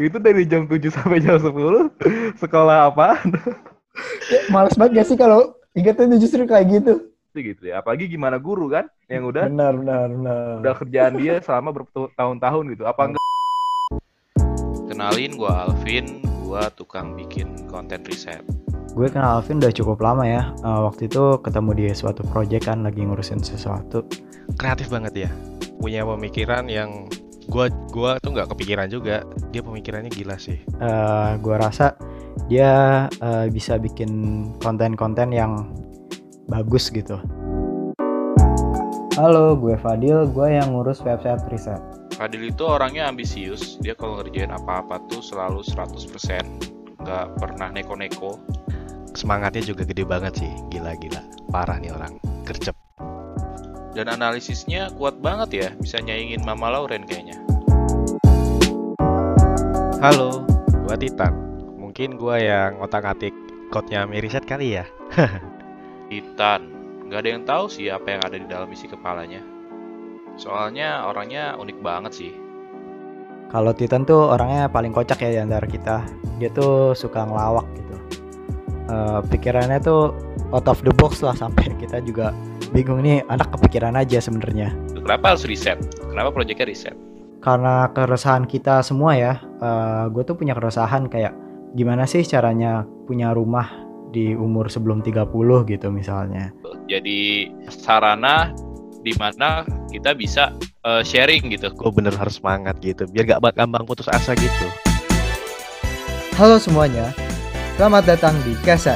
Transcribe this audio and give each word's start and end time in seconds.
itu 0.00 0.16
dari 0.16 0.48
jam 0.48 0.64
7 0.64 0.78
sampai 0.88 1.20
jam 1.20 1.36
10 1.36 1.52
sekolah 2.40 2.92
apa? 2.92 3.20
Ya, 4.32 4.40
males 4.48 4.72
banget 4.72 5.04
gak 5.04 5.06
sih 5.12 5.18
kalau 5.20 5.52
ingatnya 5.76 6.16
justru 6.16 6.48
kayak 6.48 6.68
gitu. 6.72 6.94
gitu 7.32 7.62
ya. 7.68 7.80
Apalagi 7.80 8.08
gimana 8.08 8.36
guru 8.40 8.72
kan 8.72 8.88
yang 9.08 9.28
udah 9.28 9.48
Benar, 9.48 9.76
benar, 9.76 10.06
benar. 10.08 10.52
udah 10.64 10.74
kerjaan 10.80 11.12
dia 11.20 11.40
selama 11.44 11.72
bertahun-tahun 11.76 12.64
gitu. 12.76 12.84
Apa 12.88 13.12
enggak? 13.12 13.22
Kenalin 14.88 15.32
gua 15.36 15.68
Alvin, 15.68 16.20
gua 16.44 16.68
tukang 16.72 17.16
bikin 17.16 17.68
konten 17.68 18.04
riset. 18.04 18.44
Gue 18.92 19.08
kenal 19.08 19.40
Alvin 19.40 19.56
udah 19.56 19.72
cukup 19.72 20.04
lama 20.04 20.28
ya. 20.28 20.52
Eh, 20.60 20.80
waktu 20.84 21.08
itu 21.08 21.40
ketemu 21.40 21.70
di 21.72 21.86
suatu 21.96 22.20
proyek 22.28 22.68
kan 22.68 22.84
lagi 22.84 23.00
ngurusin 23.00 23.40
sesuatu. 23.40 24.04
Kreatif 24.60 24.92
banget 24.92 25.28
ya. 25.28 25.30
Punya 25.80 26.04
pemikiran 26.04 26.68
yang 26.68 27.08
gua 27.48 27.70
gua 27.90 28.18
tuh 28.22 28.34
nggak 28.34 28.50
kepikiran 28.52 28.88
juga. 28.90 29.26
Dia 29.50 29.62
pemikirannya 29.64 30.10
gila 30.12 30.36
sih. 30.38 30.58
Eh, 30.62 31.30
gue 31.38 31.56
rasa 31.56 31.94
dia 32.46 33.06
eh, 33.08 33.46
bisa 33.50 33.76
bikin 33.78 34.10
konten-konten 34.60 35.30
yang 35.32 35.70
bagus 36.50 36.90
gitu. 36.90 37.18
Halo, 39.20 39.54
gue 39.60 39.76
Fadil. 39.76 40.24
Gue 40.32 40.56
yang 40.56 40.72
ngurus 40.72 41.04
website 41.04 41.44
riset. 41.52 41.80
Fadil 42.16 42.48
itu 42.48 42.64
orangnya 42.64 43.12
ambisius. 43.12 43.76
Dia 43.84 43.92
kalau 43.92 44.20
ngerjain 44.20 44.48
apa-apa 44.48 45.04
tuh 45.12 45.20
selalu 45.20 45.60
100%. 45.60 46.96
Nggak 47.02 47.26
pernah 47.36 47.68
neko-neko. 47.68 48.40
Semangatnya 49.12 49.62
juga 49.68 49.84
gede 49.84 50.08
banget 50.08 50.40
sih. 50.40 50.52
Gila-gila. 50.72 51.20
Parah 51.52 51.76
nih 51.76 51.92
orang. 51.92 52.16
Gercep. 52.48 52.81
Dan 53.92 54.08
analisisnya 54.08 54.88
kuat 54.96 55.20
banget 55.20 55.50
ya. 55.52 55.68
Bisa 55.76 56.00
nyaingin 56.00 56.40
Mama 56.48 56.72
Lauren 56.72 57.04
kayaknya. 57.04 57.36
Halo, 60.00 60.48
gua 60.88 60.96
Titan. 60.96 61.36
Mungkin 61.76 62.16
gua 62.16 62.40
yang 62.40 62.80
otak-atik 62.80 63.36
code-nya 63.68 64.08
Miriset 64.08 64.48
kali 64.48 64.80
ya. 64.80 64.88
Titan. 66.08 66.72
Nggak 67.04 67.20
ada 67.20 67.28
yang 67.28 67.44
tahu 67.44 67.64
sih 67.68 67.92
apa 67.92 68.16
yang 68.16 68.22
ada 68.24 68.36
di 68.40 68.48
dalam 68.48 68.72
isi 68.72 68.88
kepalanya. 68.88 69.44
Soalnya 70.40 71.04
orangnya 71.04 71.60
unik 71.60 71.78
banget 71.84 72.12
sih. 72.16 72.32
Kalau 73.52 73.76
Titan 73.76 74.08
tuh 74.08 74.32
orangnya 74.32 74.72
paling 74.72 74.96
kocak 74.96 75.20
ya 75.20 75.36
di 75.36 75.40
antara 75.44 75.68
kita. 75.68 76.00
Dia 76.40 76.48
tuh 76.48 76.96
suka 76.96 77.28
ngelawak 77.28 77.68
gitu. 77.76 77.96
Eh, 78.92 79.20
pikirannya 79.32 79.80
tuh 79.80 80.12
out 80.52 80.68
of 80.68 80.84
the 80.84 80.92
box 80.92 81.24
lah 81.24 81.32
sampai 81.32 81.72
kita 81.80 82.04
juga 82.04 82.36
bingung 82.76 83.00
nih 83.00 83.24
anak 83.32 83.48
kepikiran 83.56 83.96
aja 83.96 84.20
sebenarnya. 84.20 84.68
Kenapa 84.92 85.32
harus 85.32 85.48
riset? 85.48 85.80
Kenapa 86.12 86.28
proyeknya 86.28 86.68
riset? 86.68 86.96
Karena 87.40 87.88
keresahan 87.90 88.44
kita 88.44 88.84
semua 88.84 89.16
ya, 89.16 89.40
gue 90.12 90.22
tuh 90.22 90.36
punya 90.36 90.52
keresahan 90.52 91.08
kayak 91.08 91.32
gimana 91.72 92.04
sih 92.04 92.22
caranya 92.22 92.84
punya 93.08 93.32
rumah 93.32 93.66
di 94.12 94.36
umur 94.36 94.68
sebelum 94.68 95.00
30 95.00 95.32
gitu 95.66 95.88
misalnya. 95.88 96.52
Jadi 96.86 97.48
sarana 97.72 98.52
di 99.00 99.16
mana 99.16 99.64
kita 99.88 100.12
bisa 100.12 100.52
eh, 100.84 101.02
sharing 101.02 101.48
gitu. 101.50 101.72
Gue 101.74 101.90
bener 101.90 102.12
harus 102.14 102.38
semangat 102.38 102.76
gitu, 102.84 103.08
biar 103.08 103.24
gak 103.40 103.56
gampang 103.56 103.88
putus 103.88 104.06
asa 104.12 104.36
gitu. 104.36 104.66
Halo 106.36 106.62
semuanya, 106.62 107.10
selamat 107.82 108.14
datang 108.14 108.38
di 108.46 108.54
Keset, 108.62 108.94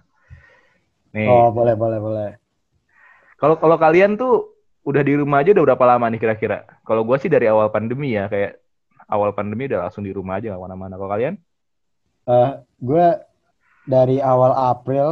Nih, 1.16 1.28
Oh, 1.31 1.47
boleh, 1.56 1.75
boleh, 1.81 2.00
boleh. 2.06 2.30
kalau 3.40 3.56
kalau 3.62 3.78
kalian 3.80 4.12
tuh 4.20 4.34
udah 4.90 5.02
di 5.08 5.14
rumah 5.20 5.38
aja 5.42 5.50
udah 5.56 5.66
berapa 5.68 5.86
lama 5.96 6.06
nih 6.12 6.20
kira-kira? 6.24 6.58
Kalau 6.88 7.02
gua 7.08 7.18
sih 7.22 7.31
dari 7.31 7.46
awal 7.47 7.68
pandemi 7.75 8.08
ya, 8.18 8.28
kayak 8.31 8.59
awal 9.09 9.31
pandemi 9.38 9.64
udah 9.70 9.80
langsung 9.90 10.03
di 10.08 10.14
rumah 10.14 10.38
aja 10.40 10.53
ke 10.56 10.59
mana-mana. 10.59 10.94
Kalau 11.00 11.12
kalian? 11.12 11.36
Eh, 12.30 12.52
gue 12.90 13.08
dari 13.94 14.18
awal 14.22 14.52
April 14.72 15.08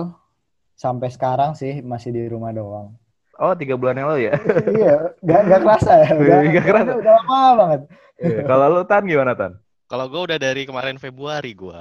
sampai 0.84 1.10
sekarang 1.16 1.52
sih 1.62 1.74
masih 1.92 2.12
di 2.18 2.24
rumah 2.34 2.52
doang. 2.54 2.88
Oh, 3.38 3.54
tiga 3.54 3.78
bulan 3.78 3.96
yang 3.96 4.10
lalu 4.10 4.22
ya? 4.28 4.34
iya, 4.78 4.94
gak, 5.22 5.42
gak 5.46 5.62
kerasa 5.62 5.92
ya. 6.02 6.10
Udah, 6.18 6.38
Nggak 6.42 6.66
kerasa. 6.66 6.92
Udah 6.98 7.14
lama 7.22 7.42
banget. 7.54 7.82
Iya. 8.18 8.40
Kalau 8.44 8.66
lu 8.68 8.82
Tan 8.84 9.04
gimana 9.06 9.34
Tan? 9.38 9.54
Kalau 9.86 10.06
gue 10.10 10.22
udah 10.26 10.38
dari 10.38 10.66
kemarin 10.66 10.98
Februari 10.98 11.54
gue. 11.54 11.80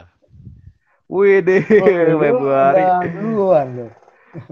Wih 1.07 1.41
deh, 1.41 1.63
Oh, 1.65 2.19
Februari. 2.21 2.83
duluan 3.15 3.67
lu. 3.73 3.87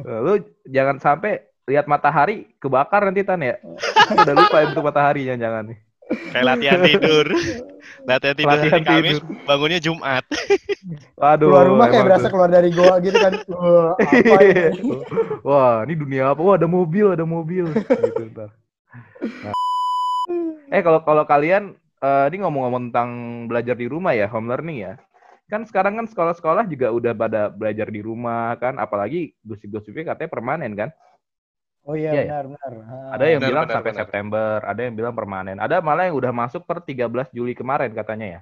Lu 0.01 0.33
jangan 0.65 0.97
sampai 0.97 1.45
lihat 1.65 1.85
matahari 1.85 2.49
kebakar 2.57 3.05
nanti 3.05 3.21
Tan 3.21 3.45
ya. 3.45 3.61
Udah 4.25 4.35
lupa 4.35 4.57
ya 4.61 4.67
bentuk 4.73 4.85
mataharinya 4.85 5.35
jangan 5.37 5.63
nih. 5.71 5.79
Kayak 6.05 6.45
latihan 6.45 6.81
tidur. 6.85 7.27
latihan 8.11 8.37
tidur 8.37 8.51
Latihan 8.53 8.83
hari 8.85 8.85
Kamis, 8.85 9.19
tidur. 9.19 9.45
bangunnya 9.49 9.81
Jumat. 9.81 10.25
Waduh. 11.21 11.49
Keluar 11.49 11.65
rumah 11.69 11.87
kayak 11.89 12.05
berasa 12.05 12.27
tuh. 12.29 12.33
keluar 12.37 12.51
dari 12.53 12.71
goa 12.75 12.95
gitu 13.01 13.17
kan. 13.17 13.33
Wah, 13.53 13.93
apa 13.97 14.39
ini? 14.45 14.65
Wah, 15.41 15.75
ini 15.89 15.95
dunia 15.97 16.25
apa? 16.37 16.41
Wah, 16.45 16.55
ada 16.61 16.69
mobil, 16.69 17.07
ada 17.17 17.25
mobil. 17.25 17.65
gitu, 17.73 18.23
ntar. 18.37 18.51
Nah. 19.45 19.55
Eh, 20.69 20.83
kalau 20.85 21.01
kalau 21.07 21.25
kalian 21.25 21.73
eh, 22.05 22.25
ini 22.29 22.37
ngomong-ngomong 22.45 22.93
tentang 22.93 23.11
belajar 23.49 23.77
di 23.79 23.87
rumah 23.89 24.13
ya, 24.13 24.29
home 24.29 24.53
learning 24.53 24.85
ya. 24.85 24.95
Kan 25.49 25.65
sekarang 25.69 25.97
kan 26.01 26.07
sekolah-sekolah 26.09 26.69
juga 26.69 26.89
udah 26.93 27.13
pada 27.17 27.43
belajar 27.53 27.89
di 27.89 28.01
rumah 28.05 28.57
kan, 28.61 28.77
apalagi 28.81 29.33
gosip-gosipnya 29.45 30.13
katanya 30.13 30.31
permanen 30.33 30.73
kan. 30.77 30.93
Oh 31.89 31.97
iya, 32.01 32.13
Iya, 32.13 32.21
ya? 32.29 32.35
benar, 32.41 32.43
benar. 32.53 32.73
Ada 33.15 33.25
yang 33.33 33.43
Benar, 33.43 33.51
bilang 33.51 33.67
benar, 33.69 33.77
sampai 33.77 33.93
benar. 33.93 34.07
September, 34.11 34.59
ada 34.71 34.81
yang 34.87 34.95
bilang 34.99 35.15
permanen. 35.19 35.59
Ada 35.67 35.77
malah 35.87 36.05
yang 36.11 36.17
udah 36.21 36.33
masuk 36.43 36.63
per 36.69 36.79
13 36.89 37.29
Juli 37.37 37.55
kemarin 37.61 37.91
katanya 37.95 38.27
ya. 38.37 38.41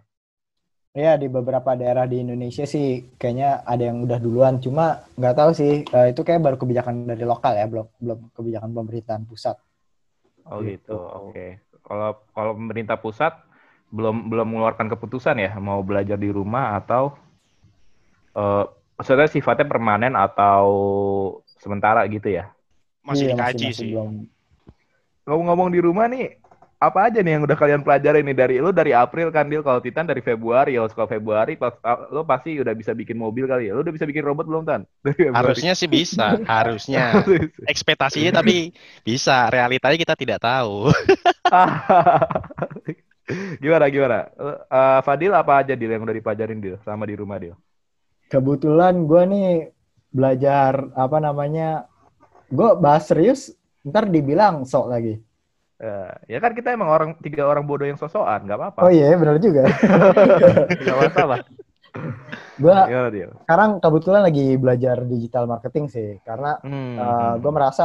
Iya, 0.98 1.10
di 1.22 1.26
beberapa 1.36 1.70
daerah 1.80 2.04
di 2.12 2.16
Indonesia 2.24 2.64
sih 2.74 2.84
kayaknya 3.18 3.46
ada 3.72 3.82
yang 3.88 3.98
udah 4.06 4.18
duluan. 4.24 4.54
Cuma 4.64 4.82
nggak 5.18 5.34
tahu 5.38 5.50
sih, 5.60 5.70
eh, 5.96 6.06
itu 6.12 6.20
kayak 6.26 6.40
baru 6.46 6.56
kebijakan 6.60 6.94
dari 7.10 7.24
lokal 7.32 7.52
ya, 7.60 7.64
belum 7.72 7.86
belum 8.04 8.18
kebijakan 8.36 8.70
pemerintahan 8.76 9.24
pusat. 9.30 9.56
Oh 10.50 10.58
Gitu. 10.60 10.70
gitu. 10.70 10.92
Oke. 11.18 11.58
Kalau 11.86 12.08
kalau 12.34 12.52
pemerintah 12.58 12.96
pusat 13.04 13.32
belum 13.92 14.30
belum 14.30 14.46
mengeluarkan 14.48 14.88
keputusan 14.92 15.36
ya 15.44 15.50
mau 15.60 15.80
belajar 15.84 16.16
di 16.16 16.30
rumah 16.32 16.78
atau 16.80 17.12
eh 18.36 18.64
maksudnya 18.96 19.26
sifatnya 19.28 19.66
permanen 19.68 20.14
atau 20.14 20.64
sementara 21.62 22.00
gitu 22.10 22.28
ya. 22.32 22.52
Masih 23.02 23.26
Iya, 23.26 23.34
dikaji 23.34 23.66
masih 23.68 23.74
sih. 23.74 23.90
belum. 23.92 24.12
Ngomong-ngomong 25.26 25.68
di 25.70 25.80
rumah 25.82 26.06
nih, 26.10 26.38
apa 26.82 27.06
aja 27.06 27.22
nih 27.22 27.38
yang 27.38 27.46
udah 27.46 27.54
kalian 27.54 27.86
pelajari 27.86 28.26
nih 28.26 28.34
dari 28.34 28.54
lu 28.58 28.74
dari 28.74 28.90
April 28.90 29.30
kan 29.30 29.46
Dil 29.46 29.62
kalau 29.62 29.78
Titan 29.78 30.02
dari 30.02 30.18
Februari 30.18 30.74
ya 30.74 30.82
sekolah 30.82 31.06
Februari 31.06 31.54
pas 31.54 31.78
ah, 31.86 32.10
lu 32.10 32.26
pasti 32.26 32.58
udah 32.58 32.74
bisa 32.74 32.90
bikin 32.90 33.14
mobil 33.14 33.46
kali 33.46 33.70
ya. 33.70 33.78
Lu 33.78 33.86
udah 33.86 33.94
bisa 33.94 34.02
bikin 34.02 34.26
robot 34.26 34.50
belum 34.50 34.66
Tan? 34.66 34.82
Dari 35.06 35.14
Februari. 35.14 35.38
Harusnya 35.38 35.78
sih 35.78 35.86
bisa, 35.86 36.42
harusnya. 36.50 37.22
Ekspektasinya 37.70 38.42
tapi 38.42 38.74
bisa, 39.06 39.46
realitanya 39.46 39.94
kita 39.94 40.18
tidak 40.18 40.42
tahu. 40.42 40.90
gimana 43.62 43.86
gimana? 43.88 44.18
Eh, 44.66 45.00
Fadil 45.06 45.32
apa 45.32 45.62
aja 45.62 45.78
Dil 45.78 45.94
yang 45.94 46.02
udah 46.02 46.16
dipelajarin 46.18 46.58
Dil 46.58 46.76
sama 46.82 47.06
di 47.06 47.14
rumah 47.14 47.38
Dil? 47.38 47.54
Kebetulan 48.32 49.06
gue 49.06 49.22
nih 49.28 49.50
belajar 50.10 50.88
apa 50.96 51.20
namanya, 51.20 51.84
gue 52.52 52.68
bahas 52.76 53.08
serius, 53.08 53.56
ntar 53.80 54.04
dibilang 54.06 54.68
sok 54.68 54.86
lagi. 54.92 55.16
Eh, 55.82 56.12
ya 56.30 56.38
kan 56.38 56.54
kita 56.54 56.70
emang 56.70 56.86
orang 56.86 57.10
tiga 57.18 57.42
orang 57.42 57.66
bodoh 57.66 57.82
yang 57.88 57.98
sosokan, 57.98 58.46
nggak 58.46 58.54
apa-apa. 58.54 58.80
Oh 58.86 58.92
iya, 58.92 59.18
benar 59.18 59.42
juga. 59.42 59.66
Nggak 60.84 60.98
masalah. 61.10 61.38
Gua 62.56 62.86
Gimana 62.86 63.10
dia? 63.10 63.28
sekarang 63.42 63.70
kebetulan 63.82 64.22
lagi 64.22 64.46
belajar 64.54 64.96
digital 65.04 65.44
marketing 65.50 65.90
sih, 65.90 66.08
karena 66.22 66.56
Hmm, 66.62 66.94
uh, 66.96 67.02
hmm. 67.02 67.32
gue 67.42 67.52
merasa 67.52 67.84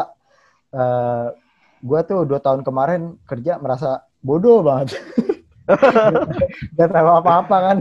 uh, 0.72 1.34
gue 1.81 2.00
tuh 2.06 2.22
dua 2.30 2.38
tahun 2.38 2.62
kemarin 2.62 3.18
kerja 3.25 3.58
merasa 3.58 4.06
bodoh 4.22 4.62
banget. 4.62 4.94
Gak 6.78 6.90
tahu 6.92 7.08
apa-apa 7.12 7.58
kan. 7.60 7.78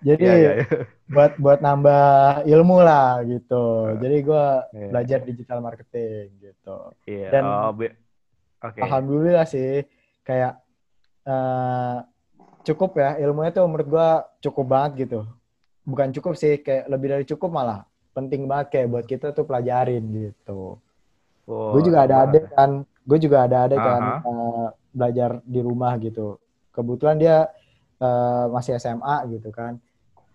Jadi 0.00 0.24
Iya, 0.24 0.34
iya, 0.36 0.50
iya. 0.56 0.66
buat 1.06 1.36
buat 1.36 1.60
nambah 1.60 2.06
ilmu 2.48 2.78
lah 2.80 3.20
gitu. 3.24 3.96
Jadi 4.00 4.16
gue 4.24 4.46
Iya. 4.72 4.88
belajar 4.90 5.18
digital 5.22 5.58
marketing 5.60 6.32
gitu. 6.40 6.76
Iya. 7.04 7.28
Dan- 7.30 7.46
oh, 7.46 7.72
be-. 7.72 7.96
Alhamdulillah 8.62 9.46
sih 9.46 9.84
kayak 10.26 10.58
eh 11.26 11.96
cukup 12.66 12.98
ya 12.98 13.14
ilmunya 13.22 13.54
tuh 13.54 13.62
menurut 13.70 13.86
gua 13.86 14.08
cukup 14.42 14.66
banget 14.66 15.06
gitu. 15.06 15.20
Bukan 15.86 16.10
cukup 16.10 16.34
sih 16.34 16.58
kayak 16.58 16.90
lebih 16.90 17.08
dari 17.14 17.24
cukup 17.24 17.50
malah 17.52 17.86
penting 18.10 18.48
banget 18.50 18.74
kayak 18.74 18.88
buat 18.90 19.06
kita 19.06 19.30
tuh 19.30 19.46
pelajarin 19.46 20.02
gitu. 20.02 20.80
Oh, 21.46 21.70
gue 21.78 21.82
juga 21.86 22.02
ada 22.10 22.26
adik 22.26 22.50
kan, 22.50 22.82
gue 22.82 23.18
juga 23.22 23.46
ada 23.46 23.70
adik 23.70 23.78
kan 23.78 24.02
Aha. 24.02 24.18
eh, 24.26 24.66
belajar 24.90 25.30
di 25.46 25.60
rumah 25.62 25.94
gitu. 26.02 26.42
Kebetulan 26.76 27.16
dia 27.16 27.36
eh, 27.96 28.44
masih 28.52 28.76
SMA 28.76 29.24
gitu 29.32 29.48
kan. 29.48 29.80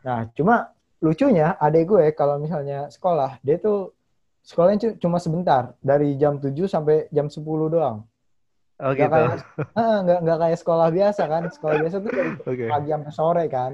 Nah 0.01 0.25
cuma 0.33 0.73
lucunya 0.97 1.53
adik 1.57 1.85
gue 1.88 2.09
kalau 2.11 2.38
misalnya 2.38 2.89
sekolah 2.89 3.38
dia 3.41 3.57
tuh 3.57 3.93
sekolahnya 4.41 4.77
cu- 4.81 4.97
cuma 4.97 5.21
sebentar 5.21 5.77
dari 5.77 6.17
jam 6.17 6.41
7 6.41 6.65
sampai 6.65 7.05
jam 7.13 7.29
10 7.29 7.69
doang. 7.69 8.01
Oh 8.81 8.89
Nggak 8.89 8.97
gitu. 8.97 9.13
kayak, 9.13 9.38
Ah, 9.77 9.97
nggak 10.01 10.19
nggak 10.25 10.38
kayak 10.41 10.57
sekolah 10.57 10.88
biasa 10.89 11.23
kan. 11.29 11.43
Sekolah 11.47 11.75
biasa 11.77 11.95
tuh 12.01 12.09
dari 12.09 12.31
Oke. 12.49 12.65
pagi 12.65 12.89
sampai 12.89 13.13
sore 13.13 13.45
kan. 13.45 13.71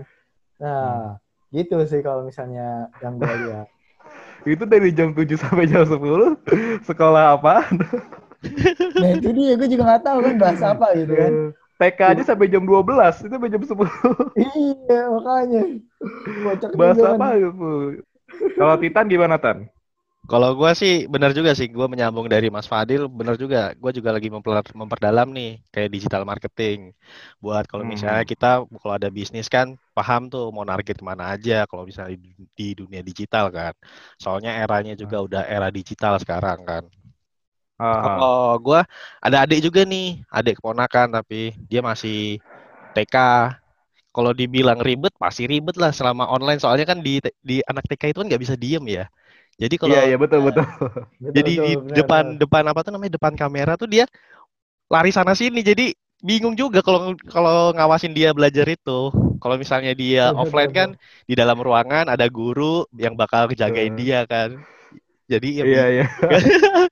Nah, 0.60 1.16
Hmm. 1.16 1.56
gitu 1.56 1.80
sih 1.88 2.04
kalau 2.04 2.28
misalnya 2.28 2.92
yang 3.00 3.16
gue 3.16 3.36
lihat. 3.48 3.68
Itu 4.52 4.64
dari 4.64 4.92
jam 4.92 5.16
7 5.16 5.40
sampai 5.40 5.64
jam 5.66 5.84
10 5.84 6.36
sekolah 6.84 7.40
apa? 7.40 7.64
Nah 8.96 9.10
itu 9.12 9.30
dia, 9.34 9.54
gue 9.56 9.68
juga 9.68 9.84
nggak 9.88 10.04
tahu 10.04 10.18
kan 10.22 10.36
bahasa 10.38 10.66
apa 10.72 10.88
gitu 10.94 11.14
kan. 11.14 11.32
TK 11.80 12.00
aja 12.14 12.24
sampai 12.30 12.48
jam 12.54 12.64
12, 12.70 13.14
itu 13.22 13.30
sampai 13.34 13.50
jam 13.54 13.64
10. 13.64 13.94
iya, 14.40 14.96
makanya. 15.14 15.60
Kocak 16.44 16.74
Bahasa 16.78 17.06
kan. 17.06 17.20
apa 17.20 17.26
itu? 17.40 17.50
Kalau 18.60 18.76
Titan 18.82 19.08
gimana 19.14 19.38
Tan? 19.44 19.58
Kalau 20.32 20.50
gua 20.60 20.72
sih 20.82 21.08
benar 21.14 21.32
juga 21.38 21.52
sih, 21.56 21.68
gua 21.72 21.88
menyambung 21.88 22.28
dari 22.28 22.48
Mas 22.56 22.68
Fadil, 22.68 23.08
benar 23.08 23.36
juga. 23.40 23.72
Gua 23.80 23.92
juga 23.96 24.10
lagi 24.16 24.28
memper- 24.28 24.76
memperdalam 24.76 25.28
nih 25.32 25.50
kayak 25.72 25.88
digital 25.96 26.24
marketing. 26.28 26.92
Buat 27.40 27.64
kalau 27.72 27.84
Hmm. 27.84 27.88
misalnya 27.88 28.28
kita 28.28 28.68
kalau 28.84 28.94
ada 29.00 29.08
bisnis 29.08 29.48
kan 29.48 29.80
paham 29.96 30.28
tuh 30.28 30.52
mau 30.52 30.68
target 30.68 31.00
ke 31.00 31.06
mana 31.08 31.32
aja 31.32 31.64
kalau 31.70 31.88
misalnya 31.88 32.20
di, 32.20 32.30
di 32.60 32.66
dunia 32.76 33.00
digital 33.08 33.46
kan. 33.56 33.72
Soalnya 34.20 34.52
eranya 34.60 34.94
juga 35.00 35.24
udah 35.24 35.42
era 35.48 35.72
digital 35.72 36.20
sekarang 36.20 36.60
kan. 36.68 36.84
Ah, 37.80 38.02
Kalau 38.02 38.58
gua 38.66 38.80
ada 39.26 39.38
adik 39.44 39.60
juga 39.66 39.82
nih, 39.92 40.04
adik 40.36 40.54
keponakan 40.62 41.08
tapi 41.18 41.36
dia 41.70 41.82
masih 41.90 42.38
TK. 42.96 43.16
Kalau 44.16 44.32
dibilang 44.40 44.80
ribet, 44.88 45.14
pasti 45.22 45.44
ribet 45.52 45.76
lah 45.82 45.92
selama 45.98 46.26
online. 46.36 46.60
Soalnya 46.64 46.86
kan 46.92 47.00
di 47.06 47.22
di 47.50 47.56
anak 47.70 47.86
TK 47.90 48.04
itu 48.12 48.18
kan 48.22 48.28
nggak 48.30 48.44
bisa 48.46 48.56
diem 48.64 48.84
ya. 48.98 49.04
Jadi 49.62 49.76
kalau 49.82 49.98
Iya, 49.98 50.00
iya 50.08 50.16
betul 50.22 50.40
betul. 50.48 50.64
Betul, 51.26 51.36
jadi 51.36 51.52
betul, 51.52 51.66
di 51.66 51.72
benar, 51.82 52.02
depan 52.02 52.24
benar. 52.24 52.36
depan 52.40 52.64
apa 52.72 52.80
tuh 52.86 52.92
namanya 52.96 53.18
depan 53.20 53.34
kamera 53.36 53.74
tuh 53.80 53.90
dia 53.90 54.06
lari 54.92 55.12
sana 55.16 55.34
sini. 55.38 55.62
Jadi 55.66 55.94
bingung 56.24 56.56
juga 56.58 56.82
kalau 56.86 57.14
kalau 57.30 57.74
ngawasin 57.76 58.14
dia 58.18 58.32
belajar 58.36 58.68
itu. 58.70 59.12
Kalau 59.42 59.56
misalnya 59.62 59.94
dia 59.98 60.24
Betul, 60.24 60.36
offline 60.36 60.72
betul, 60.74 60.74
kan 60.74 60.90
di 61.30 61.34
dalam 61.38 61.60
ruangan 61.62 62.10
ada 62.12 62.26
guru 62.32 62.86
yang 62.98 63.16
bakal 63.20 63.50
jagain 63.54 63.94
Betul. 63.94 64.00
dia 64.00 64.26
kan. 64.30 64.64
Jadi 65.32 65.50
ya 65.62 65.66
Iya, 65.66 65.82
iya. 65.94 66.04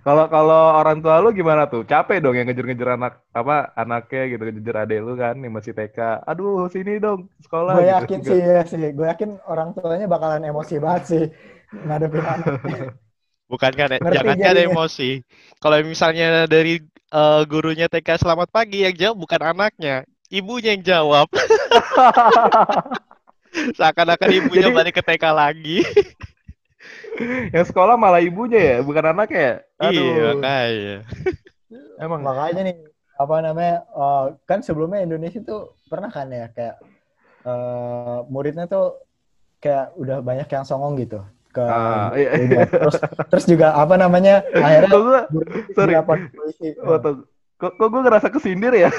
Kalau 0.00 0.28
kalau 0.28 0.76
orang 0.76 1.00
tua 1.00 1.16
lu 1.18 1.32
gimana 1.32 1.64
tuh? 1.64 1.82
Capek 1.82 2.20
dong 2.20 2.36
yang 2.36 2.44
ngejar-ngejar 2.44 3.00
anak 3.00 3.24
apa 3.32 3.72
anaknya 3.72 4.22
gitu, 4.30 4.42
ngejar 4.44 4.76
adek 4.84 5.00
lu 5.00 5.14
kan 5.16 5.34
yang 5.38 5.52
masih 5.52 5.72
TK. 5.72 6.22
Aduh, 6.28 6.68
sini 6.68 7.00
dong 7.00 7.32
sekolah 7.40 7.78
Gue 7.78 7.84
gitu. 7.84 7.94
yakin 7.96 8.18
sih 8.20 8.38
ya 8.38 8.62
sih. 8.68 8.84
Gue 8.92 9.06
yakin 9.08 9.40
orang 9.48 9.72
tuanya 9.72 10.04
bakalan 10.04 10.44
emosi 10.44 10.76
banget 10.76 11.02
sih 11.08 11.24
ngadepin 11.74 12.20
anak. 12.20 12.46
bukan 13.52 13.72
kan 13.76 13.88
Ngerti 13.96 14.14
jangan 14.18 14.36
kan 14.36 14.46
jadinya. 14.52 14.64
emosi. 14.72 15.10
Kalau 15.56 15.76
misalnya 15.80 16.28
dari 16.44 16.74
eh, 17.08 17.42
gurunya 17.48 17.86
TK 17.88 18.20
selamat 18.20 18.48
pagi 18.52 18.84
yang 18.84 18.94
jawab 18.94 19.16
bukan 19.24 19.40
anaknya, 19.40 20.04
ibunya 20.28 20.76
yang 20.76 20.84
jawab. 20.84 21.26
Seakan-akan 23.78 24.30
ibunya 24.34 24.68
Jadi- 24.68 24.76
balik 24.76 24.94
ke 24.98 25.02
TK 25.02 25.24
lagi. 25.30 25.78
yang 27.54 27.66
sekolah 27.66 27.94
malah 27.94 28.20
ibunya 28.20 28.60
ya, 28.60 28.76
bukan 28.80 29.04
anaknya 29.10 29.40
ya? 29.40 29.54
Aduh. 29.80 30.02
Iya, 30.02 30.24
makanya. 30.34 30.96
Emang 31.98 32.20
Makanya 32.22 32.62
nih 32.66 32.76
apa 33.14 33.34
namanya 33.38 33.74
eh, 33.86 34.24
kan 34.42 34.58
sebelumnya 34.58 35.06
Indonesia 35.06 35.38
tuh 35.40 35.78
pernah 35.86 36.10
kan 36.10 36.26
ya 36.28 36.50
kayak 36.50 36.76
eh, 37.46 38.18
muridnya 38.26 38.66
tuh 38.66 38.98
kayak 39.62 39.94
udah 39.94 40.18
banyak 40.18 40.50
yang 40.50 40.66
songong 40.66 40.98
gitu 40.98 41.22
ke 41.54 41.62
Ah, 41.62 42.10
iya. 42.18 42.34
gurunya. 42.34 42.66
terus 42.66 42.98
terus 43.30 43.44
juga 43.46 43.78
apa 43.78 43.94
namanya 43.94 44.42
akhirnya 44.50 44.90
Kok 44.90 45.00
gua, 45.06 45.20
sorry. 45.70 45.94
polisi. 46.34 46.68
oh, 46.82 46.98
tuh. 46.98 47.14
kok, 47.54 47.72
kok 47.78 47.88
gue 47.88 48.00
ngerasa 48.02 48.26
kesindir 48.28 48.74
ya? 48.74 48.90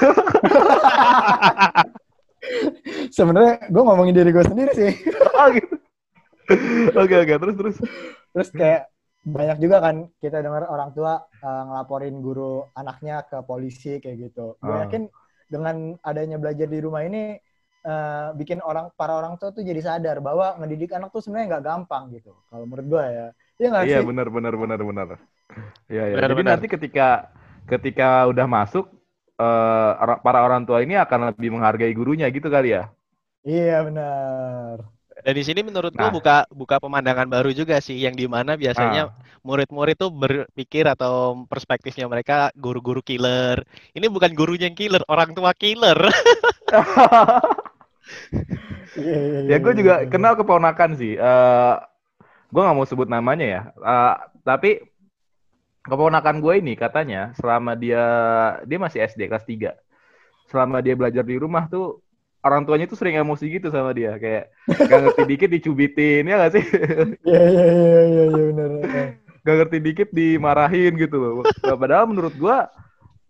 Sebenarnya 3.12 3.68
gue 3.68 3.82
ngomongin 3.82 4.14
diri 4.16 4.30
gue 4.32 4.44
sendiri 4.44 4.72
sih. 4.72 4.92
Ah, 5.36 5.52
gitu. 5.52 5.76
Oke, 7.02 7.14
oke, 7.22 7.34
terus 7.40 7.54
terus. 7.58 7.76
Terus 8.32 8.48
kayak 8.58 8.82
banyak 9.26 9.58
juga 9.64 9.76
kan 9.82 9.96
kita 10.22 10.38
dengar 10.44 10.62
orang 10.70 10.90
tua 10.96 11.12
eh, 11.42 11.62
ngelaporin 11.66 12.14
guru 12.22 12.42
anaknya 12.78 13.14
ke 13.26 13.36
polisi 13.48 13.98
kayak 14.02 14.16
gitu. 14.30 14.40
Gue 14.62 14.74
Ah. 14.74 14.86
yakin 14.86 15.02
dengan 15.50 15.76
adanya 16.02 16.36
belajar 16.42 16.66
di 16.70 16.78
rumah 16.82 17.02
ini 17.08 17.18
eh, 17.86 18.26
bikin 18.38 18.58
orang 18.62 18.90
para 18.98 19.12
orang 19.18 19.34
tua 19.40 19.50
tuh 19.56 19.62
jadi 19.66 19.80
sadar 19.82 20.16
bahwa 20.22 20.46
ngedidik 20.62 20.90
anak 20.96 21.10
tuh 21.14 21.22
sebenarnya 21.24 21.46
nggak 21.58 21.64
gampang 21.70 22.04
gitu. 22.14 22.30
Kalau 22.50 22.64
menurut 22.68 22.86
gue 22.92 23.04
ya. 23.18 23.26
Iya 23.58 23.66
nggak 23.72 23.88
Iya, 23.88 23.96
sih? 23.96 24.06
benar 24.08 24.26
benar 24.32 24.54
benar 24.62 24.80
benar. 24.88 25.08
Iya, 25.92 26.02
iya. 26.12 26.18
Jadi 26.28 26.42
benar. 26.42 26.58
nanti 26.58 26.66
ketika 26.74 27.32
ketika 27.70 28.26
udah 28.30 28.46
masuk 28.48 28.86
eh, 29.40 29.90
ora- 30.02 30.20
para 30.24 30.40
orang 30.46 30.62
tua 30.68 30.80
ini 30.84 30.94
akan 30.98 31.32
lebih 31.34 31.50
menghargai 31.56 31.92
gurunya 31.96 32.26
gitu 32.32 32.48
kali 32.52 32.76
ya? 32.76 32.90
Iya 33.48 33.74
benar. 33.86 34.95
Dan 35.16 35.32
di 35.32 35.42
sini 35.42 35.64
menurut 35.64 35.96
gua 35.96 36.08
Nah. 36.08 36.14
buka 36.14 36.36
buka 36.52 36.76
pemandangan 36.76 37.24
baru 37.26 37.48
juga 37.50 37.80
sih 37.80 37.96
yang 37.96 38.12
di 38.12 38.28
mana 38.28 38.52
biasanya 38.54 39.08
Ah. 39.08 39.12
murid-murid 39.40 39.96
tuh 39.96 40.10
berpikir 40.12 40.84
atau 40.84 41.46
perspektifnya 41.48 42.04
mereka 42.04 42.52
guru-guru 42.52 43.00
killer. 43.00 43.64
Ini 43.94 44.06
bukan 44.10 44.36
gurunya 44.36 44.68
yang 44.68 44.76
killer, 44.76 45.00
orang 45.08 45.32
tua 45.32 45.54
killer. 45.56 45.96
Ya 49.48 49.56
gue 49.58 49.72
juga 49.76 50.06
kenal 50.08 50.38
keponakan 50.38 50.96
sih. 50.96 51.18
Eh 51.18 51.74
gue 52.48 52.62
nggak 52.62 52.76
mau 52.76 52.86
sebut 52.86 53.08
namanya 53.10 53.46
ya. 53.46 53.62
Eh, 53.76 54.14
tapi 54.40 54.70
keponakan 55.82 56.38
gue 56.40 56.54
ini 56.58 56.72
katanya 56.74 57.34
selama 57.36 57.74
dia 57.74 58.02
dia 58.64 58.78
masih 58.80 59.02
SD 59.04 59.26
kelas 59.28 59.44
3. 59.44 59.74
Selama 60.48 60.78
dia 60.80 60.94
belajar 60.94 61.26
di 61.26 61.36
rumah 61.36 61.66
tuh 61.66 62.00
orang 62.46 62.62
tuanya 62.62 62.86
tuh 62.86 62.94
sering 62.94 63.18
emosi 63.18 63.50
gitu 63.50 63.68
sama 63.68 63.90
dia 63.90 64.14
kayak 64.16 64.54
gak 64.70 65.00
ngerti 65.02 65.22
dikit 65.34 65.50
dicubitin 65.50 66.22
ya 66.24 66.34
gak 66.46 66.52
sih? 66.54 66.64
Iya 67.22 67.42
iya 67.50 67.66
iya 67.66 68.00
iya 68.06 68.24
iya 68.30 68.42
benar. 68.54 68.70
gak 69.46 69.56
ngerti 69.62 69.78
dikit 69.78 70.08
dimarahin 70.10 70.94
gitu 70.94 71.16
loh. 71.18 71.32
Padahal 71.60 72.06
menurut 72.06 72.34
gua 72.34 72.70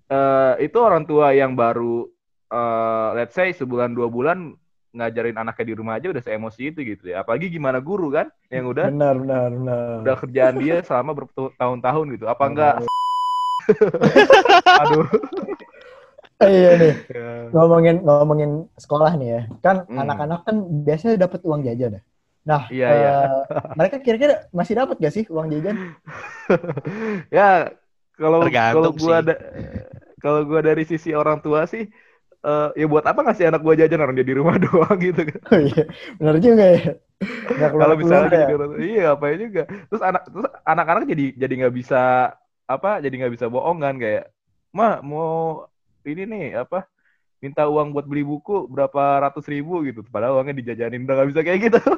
eh, 0.07 0.65
itu 0.65 0.77
orang 0.77 1.05
tua 1.05 1.33
yang 1.33 1.53
baru 1.53 2.07
eh, 2.49 3.09
let's 3.17 3.33
say 3.33 3.51
sebulan 3.51 3.93
dua 3.93 4.09
bulan 4.09 4.53
ngajarin 4.97 5.37
anaknya 5.37 5.65
di 5.69 5.75
rumah 5.77 6.01
aja 6.01 6.09
udah 6.09 6.25
seemosi 6.25 6.73
itu 6.73 6.81
gitu 6.81 7.13
ya. 7.13 7.21
Apalagi 7.21 7.53
gimana 7.53 7.81
guru 7.81 8.09
kan 8.09 8.29
yang 8.49 8.65
udah 8.69 8.89
Benar 8.89 9.17
benar 9.21 9.49
benar. 9.53 9.97
udah 10.05 10.17
kerjaan 10.21 10.57
dia 10.57 10.81
selama 10.81 11.13
bertahun-tahun 11.13 12.07
gitu. 12.17 12.25
Apa 12.25 12.45
enggak 12.49 12.75
aduh 14.87 15.05
iya 16.45 16.69
nih. 16.81 16.93
Ya. 17.09 17.49
ngomongin 17.55 17.95
ngomongin 18.07 18.51
sekolah 18.83 19.11
nih 19.21 19.29
ya. 19.35 19.41
Kan 19.65 19.77
Hmm. 19.89 19.99
anak-anak 20.03 20.39
kan 20.47 20.57
biasanya 20.87 21.15
dapat 21.25 21.41
uang 21.49 21.61
jajan 21.67 21.91
ya. 21.97 22.01
Nah 22.51 22.63
Iya, 22.71 22.87
iya. 22.99 23.11
eh, 23.23 23.39
mereka 23.79 23.97
kira-kira 24.05 24.35
masih 24.59 24.75
dapat 24.81 24.97
gak 25.05 25.15
sih 25.17 25.25
uang 25.35 25.49
jajan? 25.53 25.77
Ya 27.37 27.73
kalau 28.17 28.41
kalau 28.73 28.91
gua 28.97 29.15
ada 29.23 29.35
kalau 30.23 30.41
gua 30.49 30.61
dari 30.65 30.83
sisi 30.89 31.13
orang 31.13 31.39
tua 31.45 31.69
sih 31.73 31.85
eh, 32.47 32.69
ya 32.81 32.87
buat 32.93 33.05
apa 33.11 33.21
ngasih 33.27 33.47
anak 33.51 33.61
gua 33.67 33.75
jajan? 33.81 34.01
Orang 34.03 34.17
dia 34.19 34.27
di 34.27 34.37
rumah 34.37 34.57
doang 34.65 34.99
gitu 35.01 35.23
kan. 35.31 35.41
Oh 35.53 35.59
iya 35.63 35.83
benar 36.19 36.37
juga 36.43 36.65
ya. 36.75 36.81
Kalau 37.81 37.95
misalnya 38.01 38.29
ya. 38.29 38.39
jadi 38.45 38.53
iya 38.85 39.01
ngapain 39.13 39.39
juga. 39.41 39.63
Terus 39.89 40.03
anak 40.05 40.23
terus 40.33 40.47
anak-anak 40.67 41.03
jadi 41.13 41.25
jadi 41.43 41.53
nggak 41.65 41.75
bisa 41.81 41.97
apa 42.67 42.89
jadi 43.05 43.15
nggak 43.23 43.33
bisa 43.39 43.47
bohong 43.55 43.79
kan 43.85 43.95
kayak 44.03 44.25
mah 44.77 45.01
mau 45.01 45.29
ini 46.07 46.23
nih 46.25 46.63
apa 46.63 46.87
minta 47.43 47.67
uang 47.69 47.93
buat 47.93 48.07
beli 48.09 48.25
buku 48.25 48.65
berapa 48.71 49.29
ratus 49.29 49.45
ribu 49.51 49.83
gitu. 49.85 50.01
Padahal 50.07 50.41
uangnya 50.41 50.57
dijajanin 50.57 51.05
udah 51.05 51.15
nggak 51.21 51.29
bisa 51.35 51.41
kayak 51.45 51.61
gitu. 51.71 51.81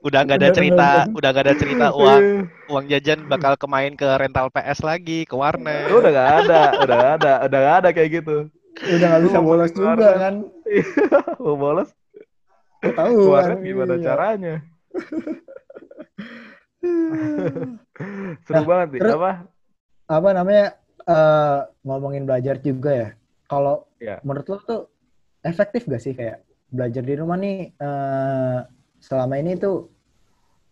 Udah 0.00 0.24
nggak 0.24 0.40
ada 0.40 0.48
cerita, 0.56 0.88
udah 1.12 1.28
nggak 1.28 1.44
ada 1.44 1.56
cerita 1.60 1.86
uang 1.92 2.48
uang 2.72 2.84
jajan 2.88 3.20
bakal 3.28 3.52
kemain 3.60 3.92
ke 3.92 4.08
rental 4.16 4.48
PS 4.48 4.80
lagi, 4.80 5.28
ke 5.28 5.36
warnet. 5.36 5.92
udah 5.92 6.08
nggak 6.08 6.30
ada 6.40 6.60
udah 6.80 6.94
nggak 6.96 7.12
ada 7.20 7.32
udah 7.44 7.58
nggak 7.60 7.76
ada 7.84 7.88
kayak 7.92 8.10
gitu. 8.24 8.36
Udah 8.80 9.06
nggak 9.12 9.22
bisa 9.28 9.38
bolos 9.44 9.68
juga 9.76 10.08
kan. 10.16 10.34
mau 11.44 11.52
bolos? 11.60 11.92
Tahu. 12.80 13.28
warnet 13.28 13.60
kan, 13.60 13.66
gimana 13.68 13.94
iya. 14.00 14.04
caranya? 14.08 14.54
Seru 18.48 18.56
Nah, 18.56 18.64
banget 18.64 18.88
sih. 18.96 19.00
apa? 19.04 19.44
Apa 20.08 20.28
namanya 20.32 20.80
eh, 21.06 21.60
ngomongin 21.86 22.24
belajar 22.28 22.56
juga 22.60 22.90
ya. 22.92 23.08
Kalau 23.50 23.88
ya 24.00 24.20
menurut 24.22 24.46
lo 24.46 24.56
tuh 24.62 24.82
efektif 25.44 25.88
gak 25.88 26.02
sih 26.02 26.14
kayak 26.14 26.44
belajar 26.70 27.02
di 27.02 27.14
rumah 27.18 27.36
nih 27.40 27.74
eh, 27.74 28.58
selama 29.00 29.34
ini 29.40 29.58
tuh 29.58 29.90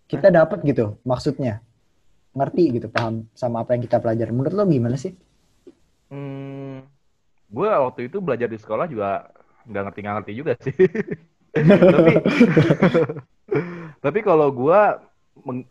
kita 0.08 0.32
dapat 0.32 0.64
gitu 0.64 0.96
maksudnya 1.04 1.60
ngerti 2.32 2.80
gitu 2.80 2.88
paham 2.88 3.26
sama 3.34 3.64
apa 3.64 3.74
yang 3.74 3.82
kita 3.82 3.98
pelajari 3.98 4.30
menurut 4.30 4.54
lo 4.54 4.64
gimana 4.68 4.96
sih 4.96 5.12
Hmm, 6.08 6.88
gue 7.52 7.68
waktu 7.68 8.08
itu 8.08 8.16
belajar 8.24 8.48
di 8.48 8.56
sekolah 8.56 8.88
juga 8.88 9.28
nggak 9.68 9.82
ngerti 9.84 10.00
nggak 10.00 10.16
ngerti 10.16 10.32
juga 10.32 10.52
sih. 10.64 10.74
tapi 11.92 12.12
tapi 14.04 14.18
kalau 14.24 14.48
gue 14.48 14.80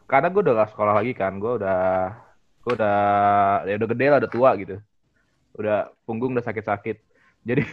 karena 0.06 0.28
gue 0.30 0.42
udah 0.46 0.56
gak 0.64 0.72
sekolah 0.74 0.94
lagi 1.02 1.14
kan, 1.18 1.42
gue 1.42 1.58
udah 1.60 2.14
gue 2.68 2.76
udah 2.76 3.00
ya 3.64 3.80
udah 3.80 3.90
gede 3.96 4.06
lah, 4.12 4.18
udah 4.20 4.32
tua 4.32 4.50
gitu, 4.60 4.76
udah 5.56 5.78
punggung 6.04 6.36
udah 6.36 6.44
sakit-sakit. 6.44 7.00
Jadi 7.48 7.64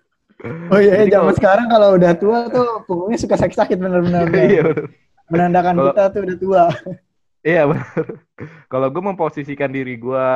oh 0.72 0.80
iya 0.80 1.04
Jadi 1.04 1.12
zaman 1.12 1.28
kalau- 1.28 1.36
sekarang 1.36 1.66
kalau 1.68 1.88
udah 1.92 2.12
tua 2.16 2.38
tuh 2.48 2.80
punggungnya 2.88 3.20
suka 3.20 3.36
sakit-sakit 3.36 3.76
bener-bener 3.76 4.24
iya 4.48 4.62
bener. 4.64 4.88
menandakan 5.28 5.74
Kalau- 5.76 5.86
kita 5.92 6.02
tuh 6.08 6.20
udah 6.24 6.36
tua 6.40 6.64
Iya 7.40 7.64
benar. 7.64 8.04
Kalau 8.68 8.88
gue 8.88 9.00
memposisikan 9.02 9.68
diri 9.68 9.96
gue 9.96 10.26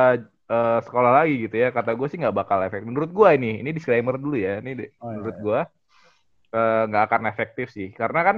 eh, 0.45 0.79
sekolah 0.81 1.21
lagi 1.21 1.45
gitu 1.45 1.53
ya, 1.55 1.69
kata 1.69 1.93
gue 1.93 2.05
sih 2.05 2.17
nggak 2.17 2.33
bakal 2.33 2.61
efektif. 2.61 2.85
Menurut 2.85 3.09
gue 3.09 3.29
ini, 3.33 3.61
ini 3.61 3.69
disclaimer 3.69 4.17
dulu 4.17 4.33
ya. 4.33 4.57
Ini 4.57 4.73
Oh, 5.01 5.09
iya, 5.09 5.17
menurut 5.17 5.37
iya. 5.37 5.43
gue 5.45 5.59
eh, 6.57 6.81
nggak 6.89 7.03
akan 7.05 7.21
efektif 7.25 7.69
sih, 7.69 7.89
karena 7.91 8.21
kan 8.21 8.37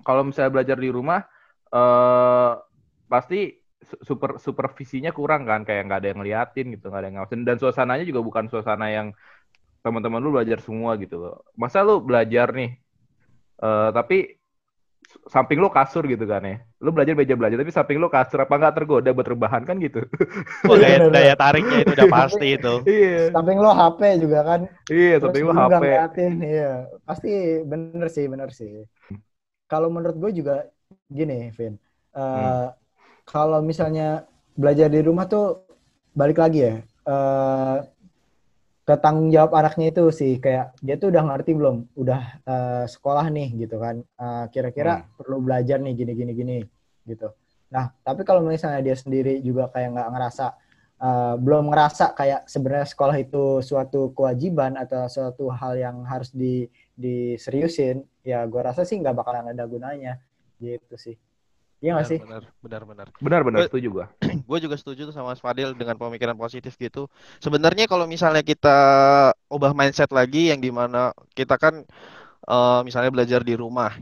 kalau 0.00 0.28
misalnya 0.28 0.52
belajar 0.52 0.76
di 0.76 0.88
rumah, 0.88 1.24
eh 1.72 2.52
pasti 3.06 3.63
super 4.08 4.30
supervisinya 4.46 5.10
kurang 5.18 5.42
kan, 5.50 5.60
kayak 5.66 5.82
nggak 5.86 5.98
ada 6.00 6.08
yang 6.10 6.18
ngeliatin 6.20 6.66
gitu, 6.74 6.84
nggak 6.90 7.00
ada 7.00 7.08
yang 7.08 7.16
ngawasin. 7.20 7.40
Dan 7.48 7.56
suasananya 7.62 8.04
juga 8.10 8.20
bukan 8.28 8.44
suasana 8.52 8.86
yang 8.96 9.08
teman-teman 9.84 10.20
lu 10.24 10.30
belajar 10.36 10.58
semua 10.66 10.90
gitu 11.02 11.16
loh. 11.22 11.34
Masa 11.62 11.78
lu 11.86 11.94
belajar 12.08 12.48
nih, 12.58 12.70
eh, 13.64 13.88
tapi 13.96 14.16
samping 15.28 15.58
lu 15.62 15.68
kasur 15.70 16.02
gitu 16.08 16.24
kan 16.26 16.42
ya. 16.42 16.56
Lu 16.84 16.90
belajar 16.94 17.14
meja 17.14 17.36
belajar 17.38 17.56
tapi 17.60 17.72
samping 17.72 17.98
lu 18.02 18.08
kasur 18.10 18.38
apa 18.44 18.54
nggak 18.60 18.74
tergoda 18.76 19.10
buat 19.16 19.28
rebahan 19.28 19.62
kan 19.68 19.76
gitu. 19.78 20.00
Wah, 20.64 20.76
daya, 20.82 20.98
daya 21.12 21.34
tariknya 21.36 21.76
itu 21.84 21.92
udah 21.96 22.08
pasti 22.08 22.46
itu. 22.56 22.74
iya. 22.88 23.30
samping 23.34 23.58
lo 23.60 23.70
HP 23.72 24.00
juga 24.24 24.38
kan 24.48 24.60
Iya, 24.90 25.16
Terus 25.20 25.20
samping 25.22 25.44
lu 25.44 25.52
lu 25.56 25.60
nggak 25.64 25.80
HP. 25.80 25.84
ngeliatin, 25.84 26.32
iya 26.44 26.68
pasti 27.08 27.28
bener 27.70 28.06
sih 28.16 28.24
bener 28.32 28.50
sih 28.58 28.72
kalau 29.70 29.88
menurut 29.94 30.16
gue 30.22 30.30
juga 30.40 30.54
gini 31.10 31.50
Vin 31.58 31.74
Eh, 32.14 32.20
Hmm. 32.22 32.74
Kalau 33.24 33.60
misalnya 33.60 34.28
belajar 34.54 34.86
di 34.86 35.00
rumah 35.02 35.26
tuh 35.26 35.66
balik 36.14 36.38
lagi 36.38 36.60
ya 36.62 36.74
eh 37.04 37.78
ke 38.84 38.94
tanggung 39.00 39.32
jawab 39.32 39.56
anaknya 39.56 39.96
itu 39.96 40.04
sih 40.12 40.36
kayak 40.36 40.76
dia 40.84 41.00
tuh 41.00 41.08
udah 41.08 41.24
ngerti 41.24 41.56
belum? 41.56 41.88
Udah 41.96 42.20
eh, 42.44 42.84
sekolah 42.84 43.32
nih 43.32 43.48
gitu 43.64 43.80
kan. 43.80 44.04
Eh, 44.04 44.44
kira-kira 44.52 45.00
Hmm. 45.00 45.08
perlu 45.16 45.40
belajar 45.40 45.80
nih 45.80 45.96
gini 45.96 46.12
gini 46.12 46.32
gini 46.36 46.56
gitu. 47.08 47.32
Nah 47.72 47.88
tapi 48.04 48.28
kalau 48.28 48.44
misalnya 48.44 48.84
dia 48.84 48.92
sendiri 48.92 49.40
juga 49.40 49.72
kayak 49.72 49.88
nggak 49.96 50.08
ngerasa 50.12 50.46
eh, 51.00 51.34
belum 51.40 51.72
ngerasa 51.72 52.12
kayak 52.12 52.40
sebenarnya 52.44 52.88
sekolah 52.92 53.16
itu 53.16 53.64
suatu 53.64 54.12
kewajiban 54.12 54.76
atau 54.76 55.08
suatu 55.08 55.48
hal 55.48 55.80
yang 55.80 56.04
harus 56.04 56.28
di 56.28 56.68
diseriusin 56.92 58.04
ya 58.20 58.44
gue 58.44 58.60
rasa 58.60 58.84
sih 58.84 59.00
nggak 59.00 59.16
bakalan 59.16 59.48
ada 59.50 59.64
gunanya 59.64 60.20
gitu 60.60 60.94
sih 61.00 61.16
iya 61.82 61.90
nggak 61.94 62.06
sih 62.10 62.18
Benar, 62.22 62.42
benar, 62.64 62.82
benar. 62.90 63.06
Benar-benar 63.24 63.60
Eh, 63.60 63.68
setuju 63.68 63.88
gua. 63.96 64.06
gue 64.48 64.58
juga 64.64 64.76
setuju 64.80 65.00
tuh 65.08 65.14
sama 65.16 65.32
Mas 65.32 65.40
Fadil 65.44 65.72
dengan 65.78 65.96
pemikiran 65.96 66.36
positif 66.36 66.74
gitu. 66.76 67.08
Sebenarnya 67.44 67.84
kalau 67.90 68.06
misalnya 68.08 68.42
kita 68.44 68.68
ubah 69.50 69.72
mindset 69.78 70.10
lagi 70.12 70.50
yang 70.52 70.60
di 70.60 70.70
mana 70.74 71.12
kita 71.38 71.54
kan 71.60 71.84
eh, 72.48 72.80
misalnya 72.86 73.10
belajar 73.14 73.40
di 73.46 73.54
rumah, 73.58 73.92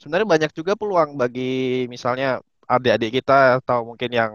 sebenarnya 0.00 0.28
banyak 0.34 0.52
juga 0.58 0.72
peluang 0.80 1.16
bagi 1.20 1.42
misalnya 1.94 2.40
adik-adik 2.70 3.10
kita 3.22 3.60
atau 3.62 3.82
mungkin 3.88 4.10
yang 4.14 4.32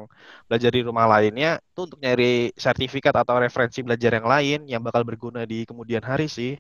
belajar 0.48 0.72
di 0.75 0.82
rumah 0.84 1.06
lainnya 1.08 1.58
tuh 1.75 1.88
untuk 1.88 2.00
nyari 2.04 2.51
sertifikat 2.56 3.15
atau 3.15 3.36
referensi 3.39 3.80
belajar 3.86 4.12
yang 4.20 4.27
lain 4.27 4.60
yang 4.72 4.82
bakal 4.84 5.04
berguna 5.08 5.44
di 5.48 5.63
kemudian 5.70 6.04
hari 6.06 6.27
sih. 6.27 6.60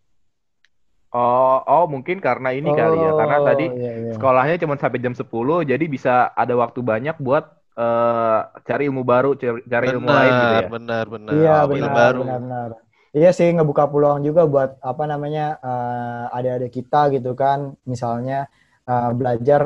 Oh, 1.13 1.63
oh 1.69 1.83
mungkin 1.93 2.17
karena 2.25 2.49
ini 2.57 2.69
kali 2.79 2.95
ya. 3.05 3.11
Karena 3.19 3.37
Oh, 3.37 3.47
tadi 3.47 3.63
iya, 3.77 3.91
iya. 4.01 4.13
sekolahnya 4.13 4.55
cuma 4.63 4.75
sampai 4.81 4.99
jam 5.05 5.15
10, 5.15 5.57
jadi 5.71 5.83
bisa 5.95 6.09
ada 6.41 6.53
waktu 6.63 6.79
banyak 6.91 7.15
buat 7.25 7.43
eh, 7.79 8.37
cari 8.67 8.81
ilmu 8.89 9.03
baru, 9.11 9.27
cari, 9.41 9.59
cari 9.73 9.87
ilmu 9.95 10.09
lain 10.17 10.33
gitu 10.43 10.53
ya. 10.63 10.69
benar, 10.73 11.05
benar. 11.13 11.35
Iya 11.35 11.65
Ilmu 11.73 11.89
benar, 11.89 11.89
baru. 11.99 12.19
benar, 12.19 12.39
benar. 12.43 12.69
Iya 13.15 13.29
sih 13.37 13.47
ngebuka 13.55 13.87
peluang 13.91 14.21
juga 14.27 14.43
buat 14.53 14.69
apa 14.83 15.03
namanya 15.11 15.43
eh, 15.63 16.35
adik-adik 16.37 16.71
kita 16.77 17.01
gitu 17.15 17.31
kan, 17.41 17.59
misalnya 17.87 18.47
eh, 18.89 19.09
belajar 19.19 19.61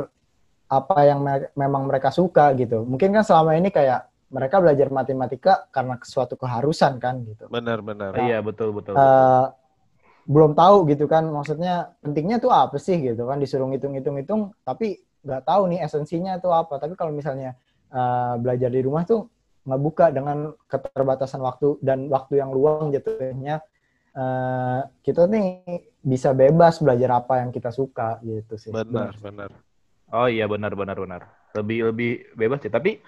apa 0.70 0.98
yang 1.10 1.20
me- 1.26 1.52
memang 1.58 1.84
mereka 1.90 2.10
suka 2.14 2.54
gitu. 2.62 2.86
Mungkin 2.86 3.10
kan 3.16 3.24
selama 3.28 3.58
ini 3.60 3.70
kayak 3.74 4.10
mereka 4.34 4.58
belajar 4.64 4.88
matematika 4.94 5.54
karena 5.76 5.96
suatu 6.06 6.36
keharusan 6.40 6.98
kan 7.04 7.16
gitu. 7.26 7.48
Benar, 7.54 7.80
benar. 7.90 8.14
Iya, 8.24 8.38
betul, 8.48 8.70
betul. 8.78 9.00
Eh, 9.00 9.44
belum 10.30 10.54
tahu 10.54 10.86
gitu 10.94 11.10
kan, 11.10 11.26
maksudnya 11.26 11.98
pentingnya 12.06 12.38
tuh 12.38 12.54
apa 12.54 12.78
sih 12.78 13.02
gitu 13.02 13.26
kan 13.26 13.42
disuruh 13.42 13.66
ngitung-ngitung-ngitung, 13.66 14.54
tapi 14.62 15.02
nggak 15.26 15.42
tahu 15.42 15.74
nih 15.74 15.82
esensinya 15.82 16.38
tuh 16.38 16.54
apa. 16.54 16.78
Tapi 16.78 16.94
kalau 16.94 17.10
misalnya 17.10 17.58
eh, 17.90 18.34
belajar 18.38 18.70
di 18.70 18.82
rumah 18.86 19.10
tuh 19.10 19.26
ngebuka 19.66 20.14
dengan 20.14 20.54
keterbatasan 20.70 21.42
waktu 21.42 21.82
dan 21.82 22.06
waktu 22.14 22.46
yang 22.46 22.54
luang 22.54 22.94
jatuhnya 22.94 23.66
eh, 24.14 24.82
kita 25.02 25.26
nih 25.26 25.66
bisa 26.06 26.32
bebas 26.38 26.78
belajar 26.78 27.26
apa 27.26 27.42
yang 27.42 27.50
kita 27.50 27.74
suka 27.74 28.22
gitu 28.22 28.54
sih. 28.54 28.70
Benar, 28.70 29.18
benar. 29.18 29.50
Oh 30.14 30.30
iya 30.30 30.46
benar 30.46 30.78
benar 30.78 30.98
benar. 30.98 31.22
Lebih 31.58 31.90
lebih 31.90 32.12
bebas 32.38 32.62
sih. 32.62 32.70
Tapi 32.70 33.02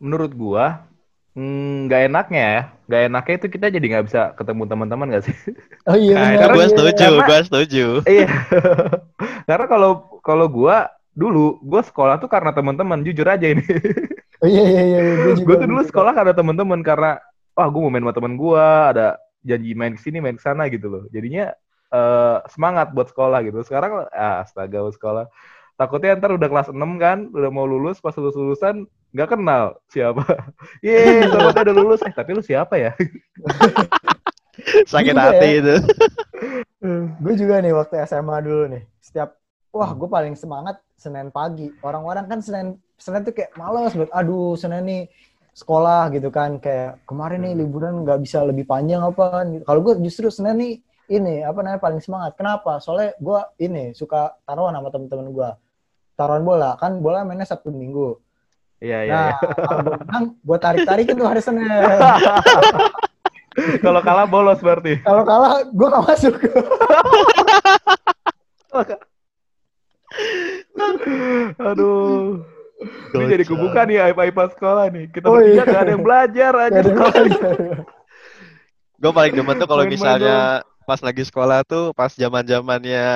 menurut 0.00 0.32
gua 0.32 0.88
hmm, 1.32 1.88
nggak 1.88 2.00
enaknya 2.08 2.42
ya, 2.44 2.62
nggak 2.86 3.02
enaknya 3.08 3.34
itu 3.36 3.46
kita 3.48 3.66
jadi 3.68 3.86
nggak 3.88 4.04
bisa 4.08 4.20
ketemu 4.34 4.62
teman-teman 4.68 5.06
nggak 5.10 5.24
sih? 5.24 5.36
Oh 5.90 5.96
iya 5.96 6.14
Nah, 6.14 6.28
benar. 6.36 6.50
gue 6.52 6.62
iya. 6.62 6.70
setuju, 6.70 6.94
Karena- 7.10 7.26
gue 7.26 7.38
setuju. 7.48 7.84
Iya. 8.14 8.28
Karena 9.44 9.66
kalau 9.66 9.90
kalau 10.22 10.46
gua 10.46 10.76
dulu 11.12 11.60
gua 11.60 11.82
sekolah 11.84 12.16
tuh 12.16 12.30
karena 12.30 12.54
teman-teman 12.54 13.02
jujur 13.02 13.26
aja 13.26 13.46
ini. 13.46 13.62
Oh 14.42 14.50
iya 14.50 14.64
iya 14.66 14.82
iya. 14.82 14.98
Gue 15.22 15.38
juga. 15.38 15.46
gue 15.46 15.56
tuh 15.62 15.68
dulu 15.70 15.82
sekolah 15.86 16.12
karena 16.18 16.34
teman-teman 16.34 16.82
karena 16.82 17.22
wah 17.54 17.68
gue 17.70 17.78
mau 17.78 17.94
main 17.94 18.02
sama 18.02 18.10
teman 18.10 18.34
gue 18.34 18.58
ada 18.90 19.14
janji 19.46 19.70
main 19.78 19.94
ke 19.94 20.02
sini 20.02 20.18
main 20.18 20.34
ke 20.34 20.42
sana 20.42 20.66
gitu 20.66 20.90
loh 20.90 21.02
jadinya 21.14 21.54
eh, 21.94 22.36
semangat 22.50 22.90
buat 22.90 23.06
sekolah 23.06 23.38
gitu 23.46 23.62
sekarang 23.62 24.02
ah, 24.10 24.42
astaga 24.42 24.82
buat 24.82 24.98
sekolah 24.98 25.24
takutnya 25.78 26.18
ntar 26.18 26.34
udah 26.34 26.48
kelas 26.50 26.68
6 26.74 26.82
kan 26.98 27.30
udah 27.30 27.50
mau 27.54 27.70
lulus 27.70 28.02
pas 28.02 28.10
lulus 28.18 28.34
lulusan 28.34 28.82
nggak 29.12 29.28
kenal 29.28 29.64
siapa. 29.92 30.24
Ye 30.84 31.28
takutnya 31.28 31.62
udah 31.68 31.74
lulus. 31.76 32.00
Eh 32.02 32.12
tapi 32.12 32.32
lu 32.32 32.42
siapa 32.42 32.74
ya? 32.80 32.92
Sakit 34.92 35.14
Juga 35.16 35.24
hati 35.32 35.48
ya. 35.48 35.58
itu. 35.60 35.74
gue 37.22 37.34
juga 37.38 37.62
nih 37.62 37.70
waktu 37.70 37.94
SMA 38.10 38.42
dulu 38.42 38.66
nih 38.74 38.82
setiap 38.98 39.38
wah 39.70 39.94
gue 39.94 40.08
paling 40.10 40.34
semangat 40.34 40.80
Senin 40.96 41.28
pagi. 41.30 41.70
Orang-orang 41.84 42.26
kan 42.26 42.40
Senin 42.40 42.80
Senin 42.96 43.22
tuh 43.22 43.36
kayak 43.36 43.54
males 43.54 43.94
banget 43.94 44.10
aduh 44.12 44.56
Senin 44.58 44.82
nih 44.84 45.02
sekolah 45.52 46.08
gitu 46.16 46.32
kan. 46.32 46.56
Kayak 46.58 47.04
kemarin 47.04 47.44
nih 47.48 47.54
liburan 47.62 48.02
nggak 48.02 48.20
bisa 48.24 48.42
lebih 48.42 48.64
panjang 48.64 49.04
apa 49.04 49.24
kan 49.40 49.44
gitu. 49.52 49.64
kalau 49.68 49.80
gue 49.84 49.94
justru 50.08 50.32
Senin 50.32 50.56
nih 50.56 50.74
ini 51.12 51.44
apa 51.44 51.60
namanya 51.60 51.80
paling 51.80 52.00
semangat. 52.00 52.32
Kenapa? 52.36 52.80
Soalnya 52.80 53.12
gue 53.20 53.40
ini 53.60 53.92
suka 53.92 54.40
taruhan 54.48 54.72
sama 54.72 54.88
temen-temen 54.88 55.28
gue 55.32 55.50
taruhan 56.16 56.42
bola. 56.44 56.76
Kan 56.80 57.04
bola 57.04 57.24
mainnya 57.24 57.44
Sabtu 57.48 57.68
Minggu 57.72 58.21
iya 58.82 58.98
iya 59.06 59.14
nah 59.14 59.30
iya. 59.30 59.38
kalau 59.62 59.80
gue 59.86 59.96
menang 60.02 60.24
gue 60.36 60.58
tarik 60.58 60.82
tarikin 60.82 61.14
tuh 61.14 61.28
hari 61.30 61.38
Senin 61.38 61.70
kalau 63.78 64.00
kalah 64.00 64.26
bolos 64.26 64.58
berarti 64.58 64.98
kalau 65.00 65.22
kalah 65.22 65.62
gue 65.62 65.86
gak 65.86 66.04
masuk 66.04 66.34
aduh 71.60 72.42
Ini 73.14 73.24
jadi 73.30 73.44
kebuka 73.46 73.86
nih 73.86 74.10
aib-aiban 74.10 74.50
sekolah 74.50 74.90
nih. 74.90 75.06
Kita 75.14 75.30
Oh, 75.30 75.38
bertiga 75.38 75.62
iya. 75.62 75.70
gak 75.70 75.82
ada 75.86 75.92
yang 75.94 76.02
belajar 76.02 76.52
aja. 76.66 76.80
Gue 78.98 79.12
paling 79.14 79.32
demen 79.38 79.54
tuh 79.54 79.68
kalau 79.70 79.86
misalnya 79.86 80.36
pas 80.82 80.98
lagi 80.98 81.22
sekolah 81.22 81.62
tuh 81.62 81.94
pas 81.94 82.10
zaman 82.10 82.42
zamannya 82.42 83.06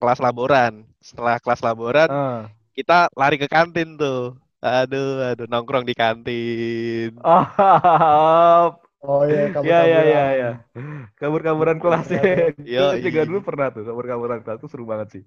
kelas 0.00 0.24
laboran. 0.24 0.88
Setelah 1.04 1.36
kelas 1.36 1.60
laboran 1.60 2.08
Ah. 2.08 2.48
kita 2.72 3.12
lari 3.12 3.36
ke 3.36 3.44
kantin 3.44 4.00
tuh. 4.00 4.40
Aduh, 4.64 5.08
aduh 5.28 5.46
nongkrong 5.52 5.84
di 5.88 5.94
kantin. 6.00 7.10
Ah, 7.22 8.76
Oh 9.04 9.20
iya, 9.28 9.52
kabur 9.52 9.68
ya 9.68 9.78
ya 9.84 10.00
ya 10.14 10.22
ya. 10.40 10.50
Kabur-kaburan 11.20 11.76
kelas 11.82 12.06
ya. 12.08 12.22
Yo, 12.64 12.96
Gue 12.96 13.04
juga 13.04 13.20
iya. 13.20 13.28
dulu 13.28 13.38
pernah 13.44 13.68
tuh 13.68 13.84
kabur-kaburan 13.84 14.40
kelas 14.40 14.58
tuh 14.64 14.70
seru 14.72 14.84
banget 14.88 15.08
sih. 15.20 15.22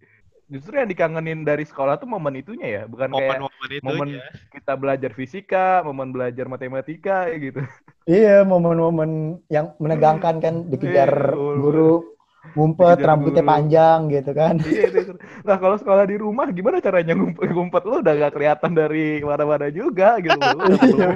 Justru 0.50 0.74
yang 0.82 0.90
dikangenin 0.90 1.46
dari 1.46 1.62
sekolah 1.62 2.02
tuh 2.02 2.10
momen 2.10 2.42
itunya 2.42 2.68
ya, 2.82 2.82
bukan 2.90 3.10
kayak 3.14 3.38
Momen-momen 3.38 3.70
itu 3.70 3.86
momen 3.86 4.08
ya. 4.18 4.26
kita 4.56 4.74
belajar 4.82 5.12
fisika, 5.14 5.86
momen 5.86 6.10
belajar 6.16 6.46
matematika 6.50 7.30
gitu. 7.38 7.62
Iya, 8.10 8.48
momen-momen 8.48 9.10
yang 9.52 9.66
menegangkan 9.84 10.36
kan 10.44 10.56
dikejar 10.72 11.12
Iya, 11.12 11.36
momen- 11.38 11.60
guru 11.62 12.17
ngumpet, 12.54 12.98
rambutnya 13.00 13.42
guru. 13.42 13.52
panjang 13.52 14.00
gitu 14.08 14.32
kan. 14.32 14.56
Iya, 14.68 14.88
seru. 14.94 15.18
Nah 15.42 15.58
kalau 15.58 15.76
sekolah 15.76 16.06
di 16.06 16.16
rumah 16.16 16.48
gimana 16.50 16.78
caranya 16.78 17.14
ngumpet, 17.14 17.50
ngumpet 17.50 17.84
lu 17.84 18.00
udah 18.00 18.14
gak 18.18 18.34
kelihatan 18.34 18.72
dari 18.72 19.20
mana-mana 19.22 19.68
juga 19.70 20.20
gitu. 20.20 20.38
Lu 20.38 20.62
nggak 20.62 20.80
perlu. 20.80 21.12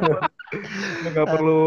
Lu 1.02 1.08
nggak 1.10 1.30
perlu 1.30 1.64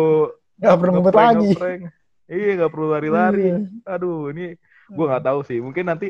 Gak 0.55 0.77
perlu 0.79 0.93
ngumpet 0.93 1.15
lagi. 1.15 1.51
ngeprank. 1.51 1.81
Iya 2.25 2.51
nggak 2.57 2.73
perlu 2.73 2.87
lari-lari. 2.89 3.43
Iya. 3.47 3.59
Aduh 3.87 4.31
ini 4.31 4.55
gue 4.89 5.05
nggak 5.05 5.25
tahu 5.25 5.41
sih. 5.43 5.59
Mungkin 5.59 5.85
nanti 5.85 6.09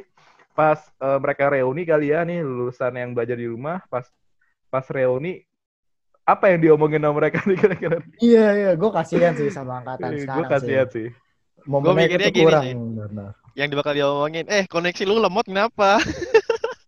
pas 0.52 0.78
eh, 0.78 1.18
mereka 1.18 1.50
reuni 1.50 1.82
kali 1.82 2.10
ya 2.10 2.22
nih 2.22 2.40
lulusan 2.40 2.94
yang 2.94 3.10
belajar 3.10 3.34
di 3.34 3.46
rumah 3.46 3.82
pas 3.88 4.06
pas 4.68 4.86
reuni 4.86 5.42
apa 6.24 6.48
yang 6.48 6.60
diomongin 6.62 7.02
sama 7.02 7.14
mereka 7.18 7.44
nih 7.44 7.58
kira-kira? 7.58 7.98
Iya, 8.16 8.46
iya, 8.56 8.70
gue 8.72 8.90
kasihan 8.90 9.34
sih 9.34 9.52
sama 9.52 9.82
angkatan 9.82 10.08
Gue 10.08 10.24
sekarang 10.24 10.48
kasihan 10.48 10.88
sih. 10.88 11.08
sih. 11.12 11.68
Momennya 11.68 12.08
mikirnya 12.08 12.30
gini 12.30 12.44
kurang. 12.44 12.64
sih. 12.64 12.72
benar. 12.72 13.32
Yang 13.54 13.68
bakal 13.78 13.94
diomongin, 13.94 14.44
eh 14.50 14.64
koneksi 14.66 15.02
lu 15.06 15.22
lemot 15.22 15.46
kenapa? 15.46 16.02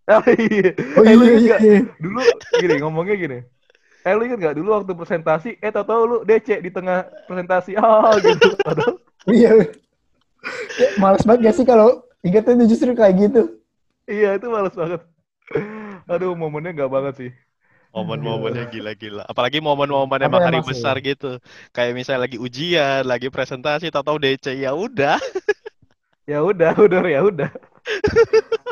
Oh, 0.09 0.23
iya. 0.39 0.71
Oh 0.95 1.03
Eh, 1.07 1.15
lu 1.19 1.23
iya, 1.23 1.33
inget 1.35 1.43
iya, 1.43 1.57
iya. 1.59 1.79
Dulu 1.99 2.21
gini 2.55 2.75
ngomongnya 2.79 3.15
gini. 3.19 3.37
Eh 4.07 4.13
lu 4.17 4.23
inget 4.27 4.39
gak 4.43 4.57
dulu 4.59 4.69
waktu 4.77 4.93
presentasi, 5.01 5.51
eh 5.65 5.73
tau-tau 5.75 6.03
lu 6.11 6.17
DC 6.29 6.49
di 6.65 6.71
tengah 6.75 7.07
presentasi, 7.29 7.73
ah 7.79 8.17
gitu. 8.27 8.49
Iya. 9.31 9.51
Ya, 10.77 10.89
Males 11.01 11.25
banget 11.25 11.41
gak 11.53 11.57
sih 11.57 11.67
kalau 11.67 12.05
ingetnya 12.25 12.53
tuh 12.61 12.69
justru 12.69 12.91
kayak 12.93 13.15
gitu. 13.21 13.41
iya 14.13 14.29
itu 14.37 14.47
males 14.55 14.75
banget. 14.81 15.01
Aduh 16.13 16.33
momennya 16.43 16.71
nggak 16.77 16.93
banget 16.95 17.15
sih. 17.21 17.31
Momen-momennya 17.97 18.69
gila-gila. 18.69 19.25
Apalagi 19.25 19.57
momen-momen 19.65 20.21
yang 20.21 20.37
hari 20.37 20.61
masih? 20.61 20.61
besar 20.61 21.01
gitu. 21.01 21.41
Kayak 21.73 21.97
misalnya 21.97 22.29
lagi 22.29 22.37
ujian, 22.37 23.03
lagi 23.09 23.33
presentasi, 23.33 23.89
tahu-tahu 23.89 24.21
DC 24.21 24.53
ya 24.53 24.77
udah. 24.77 25.17
Ya 26.27 26.43
udah, 26.43 26.75
udah 26.87 27.01
ya 27.07 27.21
udah. 27.23 27.51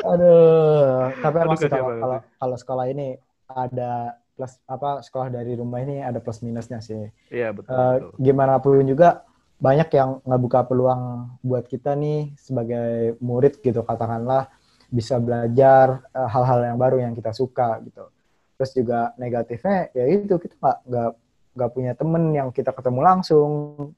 Aduh, 0.03 1.07
tapi 1.23 1.35
Aduh, 1.39 1.47
emang 1.47 1.57
kalau 1.57 1.87
banget 1.87 2.01
kalau 2.03 2.17
kalau 2.35 2.55
sekolah 2.59 2.85
ini 2.91 3.15
ada 3.47 4.19
plus 4.35 4.59
apa 4.67 4.99
sekolah 4.99 5.31
dari 5.31 5.55
rumah 5.55 5.79
ini 5.79 6.03
ada 6.03 6.19
plus 6.19 6.43
minusnya 6.43 6.83
sih. 6.83 7.07
Iya 7.31 7.55
betul. 7.55 7.71
Eh, 7.71 7.95
betul. 8.03 8.11
gimana 8.19 8.59
pun 8.59 8.83
juga 8.83 9.23
banyak 9.55 9.87
yang 9.95 10.19
ngebuka 10.27 10.67
peluang 10.67 11.31
buat 11.39 11.63
kita 11.63 11.95
nih 11.95 12.35
sebagai 12.35 13.15
murid 13.23 13.63
gitu 13.63 13.87
katakanlah 13.87 14.51
bisa 14.91 15.15
belajar 15.23 16.03
eh, 16.11 16.27
hal-hal 16.27 16.59
yang 16.75 16.77
baru 16.77 16.99
yang 16.99 17.15
kita 17.15 17.31
suka 17.31 17.79
gitu. 17.87 18.11
Terus 18.59 18.71
juga 18.75 19.15
negatifnya 19.15 19.95
ya 19.95 20.03
itu 20.11 20.35
kita 20.35 20.59
nggak 20.59 20.77
nggak 20.91 21.11
nggak 21.55 21.71
punya 21.71 21.95
temen 21.95 22.23
yang 22.35 22.51
kita 22.51 22.75
ketemu 22.75 22.99
langsung, 22.99 23.51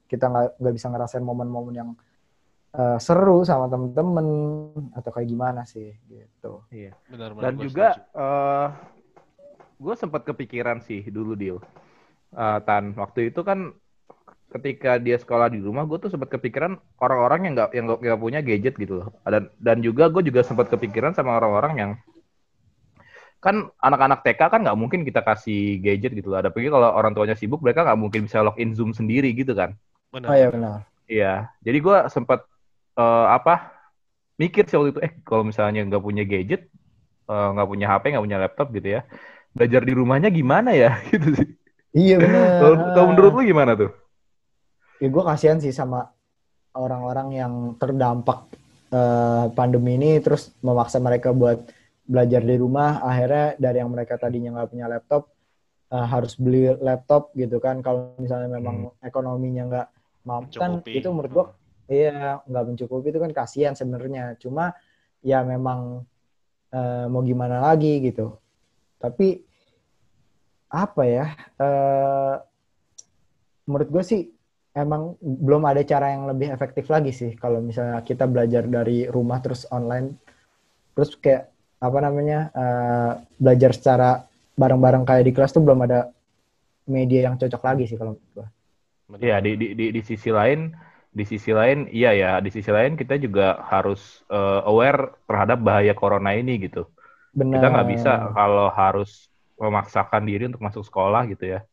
kita 0.06 0.30
nggak 0.30 0.62
nggak 0.62 0.74
bisa 0.78 0.88
ngerasain 0.94 1.26
momen-momen 1.26 1.74
yang 1.74 1.90
eh, 2.78 2.98
seru 3.02 3.42
sama 3.42 3.66
temen-temen 3.68 4.28
atau 4.94 5.10
kayak 5.10 5.28
gimana 5.28 5.62
sih 5.66 5.98
gitu. 6.06 6.62
Iya. 6.70 6.94
Benar-benar. 7.10 7.44
Dan 7.44 7.54
gua 7.58 7.64
juga 7.66 7.88
setuju. 7.98 8.22
eh 8.22 8.68
gue 9.78 9.94
sempat 9.94 10.22
kepikiran 10.26 10.82
sih 10.86 11.06
dulu 11.10 11.34
deal. 11.38 11.58
Eh, 12.34 12.60
Tan, 12.66 12.94
waktu 12.98 13.34
itu 13.34 13.42
kan 13.42 13.74
ketika 14.48 14.96
dia 14.96 15.20
sekolah 15.20 15.52
di 15.52 15.60
rumah, 15.60 15.84
gue 15.84 16.08
tuh 16.08 16.12
sempat 16.14 16.32
kepikiran 16.32 16.80
orang-orang 17.04 17.52
yang 17.52 17.54
nggak 17.58 17.70
yang 17.76 17.86
nggak 17.90 18.00
nggak 18.00 18.20
punya 18.22 18.40
gadget 18.42 18.76
gitu 18.80 19.04
loh. 19.04 19.10
Dan 19.28 19.52
dan 19.60 19.78
juga 19.84 20.08
gue 20.08 20.24
juga 20.24 20.42
sempat 20.46 20.72
kepikiran 20.72 21.12
sama 21.18 21.36
orang-orang 21.38 21.74
yang 21.78 21.92
kan 23.38 23.70
anak-anak 23.86 24.26
TK 24.26 24.42
kan 24.50 24.66
nggak 24.66 24.80
mungkin 24.80 25.06
kita 25.06 25.22
kasih 25.22 25.78
gadget 25.78 26.16
gitu 26.18 26.34
loh. 26.34 26.42
Ada 26.42 26.50
pergi 26.50 26.74
kalau 26.74 26.90
orang 26.90 27.14
tuanya 27.14 27.38
sibuk, 27.38 27.62
mereka 27.62 27.86
nggak 27.86 28.00
mungkin 28.00 28.26
bisa 28.26 28.42
login 28.42 28.74
Zoom 28.74 28.98
sendiri 28.98 29.30
gitu 29.36 29.54
kan. 29.54 29.78
Benar. 30.10 30.28
Oh 30.32 30.36
iya 30.36 30.50
benar. 30.50 30.78
Iya, 31.08 31.34
jadi 31.64 31.78
gue 31.80 31.98
sempat 32.12 32.44
eh, 32.98 33.26
apa 33.32 33.72
mikir 34.38 34.66
sih 34.70 34.78
waktu 34.78 34.98
itu, 34.98 35.02
eh 35.06 35.14
kalau 35.22 35.46
misalnya 35.46 35.86
nggak 35.86 36.04
punya 36.04 36.24
gadget, 36.26 36.68
eh, 37.30 37.48
nggak 37.54 37.68
punya 37.70 37.86
HP, 37.90 38.04
nggak 38.14 38.26
punya 38.26 38.40
laptop 38.42 38.68
gitu 38.74 38.88
ya, 38.98 39.02
belajar 39.54 39.82
di 39.86 39.94
rumahnya 39.94 40.30
gimana 40.34 40.74
ya 40.74 40.98
gitu 41.14 41.30
sih. 41.38 41.50
Iya 41.96 42.22
benar. 42.22 42.46
Kalau 42.94 43.08
menurut 43.10 43.32
lu 43.34 43.44
gimana 43.46 43.74
tuh? 43.74 43.90
ya 44.98 45.08
gue 45.14 45.24
kasihan 45.24 45.62
sih 45.62 45.70
sama 45.70 46.10
orang-orang 46.74 47.38
yang 47.38 47.54
terdampak 47.78 48.50
eh, 48.90 49.46
pandemi 49.54 49.98
ini 49.98 50.18
terus 50.22 50.54
memaksa 50.66 50.98
mereka 50.98 51.34
buat 51.34 51.70
belajar 52.08 52.42
di 52.42 52.56
rumah 52.58 53.04
akhirnya 53.04 53.60
dari 53.60 53.78
yang 53.84 53.92
mereka 53.94 54.18
tadinya 54.18 54.58
nggak 54.58 54.70
punya 54.74 54.90
laptop 54.90 55.30
eh, 55.94 56.06
harus 56.08 56.34
beli 56.38 56.74
laptop 56.82 57.30
gitu 57.38 57.62
kan 57.62 57.82
kalau 57.86 58.18
misalnya 58.18 58.58
memang 58.58 58.90
ekonominya 59.06 59.64
nggak 59.70 59.88
mampu 60.26 60.58
kan 60.58 60.82
Mencukupi. 60.82 60.98
itu 60.98 61.10
menurut 61.14 61.32
gue 61.32 61.46
iya 61.88 62.44
nggak 62.44 62.66
mencukupi 62.68 63.10
itu 63.12 63.20
kan 63.20 63.32
kasihan 63.32 63.74
sebenarnya. 63.74 64.36
Cuma 64.40 64.76
ya 65.24 65.44
memang 65.44 66.04
eh, 66.72 67.06
mau 67.08 67.24
gimana 67.24 67.64
lagi 67.64 68.00
gitu. 68.04 68.38
Tapi 69.00 69.44
apa 70.68 71.04
ya 71.08 71.26
eh 71.64 72.36
menurut 73.68 73.90
gue 73.92 74.04
sih 74.04 74.22
emang 74.76 75.16
belum 75.20 75.64
ada 75.64 75.82
cara 75.88 76.12
yang 76.12 76.28
lebih 76.28 76.52
efektif 76.52 76.88
lagi 76.92 77.12
sih. 77.16 77.34
Kalau 77.40 77.64
misalnya 77.64 78.04
kita 78.04 78.28
belajar 78.28 78.68
dari 78.68 79.08
rumah 79.08 79.40
terus 79.44 79.68
online 79.72 80.16
terus 80.94 81.14
kayak 81.18 81.54
apa 81.78 81.98
namanya 82.02 82.40
eh, 82.52 83.12
belajar 83.38 83.72
secara 83.74 84.10
bareng-bareng 84.58 85.06
kayak 85.06 85.24
di 85.30 85.34
kelas 85.34 85.54
tuh 85.54 85.62
belum 85.62 85.86
ada 85.86 86.10
media 86.90 87.30
yang 87.30 87.36
cocok 87.38 87.62
lagi 87.62 87.84
sih 87.86 88.00
kalau 88.00 88.18
menurut 88.18 88.34
gue. 88.34 88.48
Iya 89.24 89.40
di, 89.40 89.56
di 89.56 89.68
di 89.72 89.86
di 89.96 90.02
sisi 90.04 90.34
lain, 90.34 90.74
di 91.12 91.24
sisi 91.26 91.50
lain 91.56 91.90
iya 91.90 92.14
ya, 92.14 92.32
di 92.44 92.50
sisi 92.54 92.70
lain 92.70 92.94
kita 93.00 93.18
juga 93.18 93.64
harus 93.68 94.22
eh, 94.30 94.62
aware 94.68 95.18
terhadap 95.26 95.58
bahaya 95.64 95.94
corona 95.98 96.34
ini 96.36 96.62
gitu. 96.62 96.86
Benar. 97.34 97.58
Kita 97.58 97.66
nggak 97.74 97.88
bisa 97.90 98.12
kalau 98.34 98.68
harus 98.72 99.32
memaksakan 99.58 100.24
diri 100.26 100.46
untuk 100.46 100.62
masuk 100.62 100.86
sekolah 100.86 101.26
gitu 101.32 101.58
ya. 101.58 101.66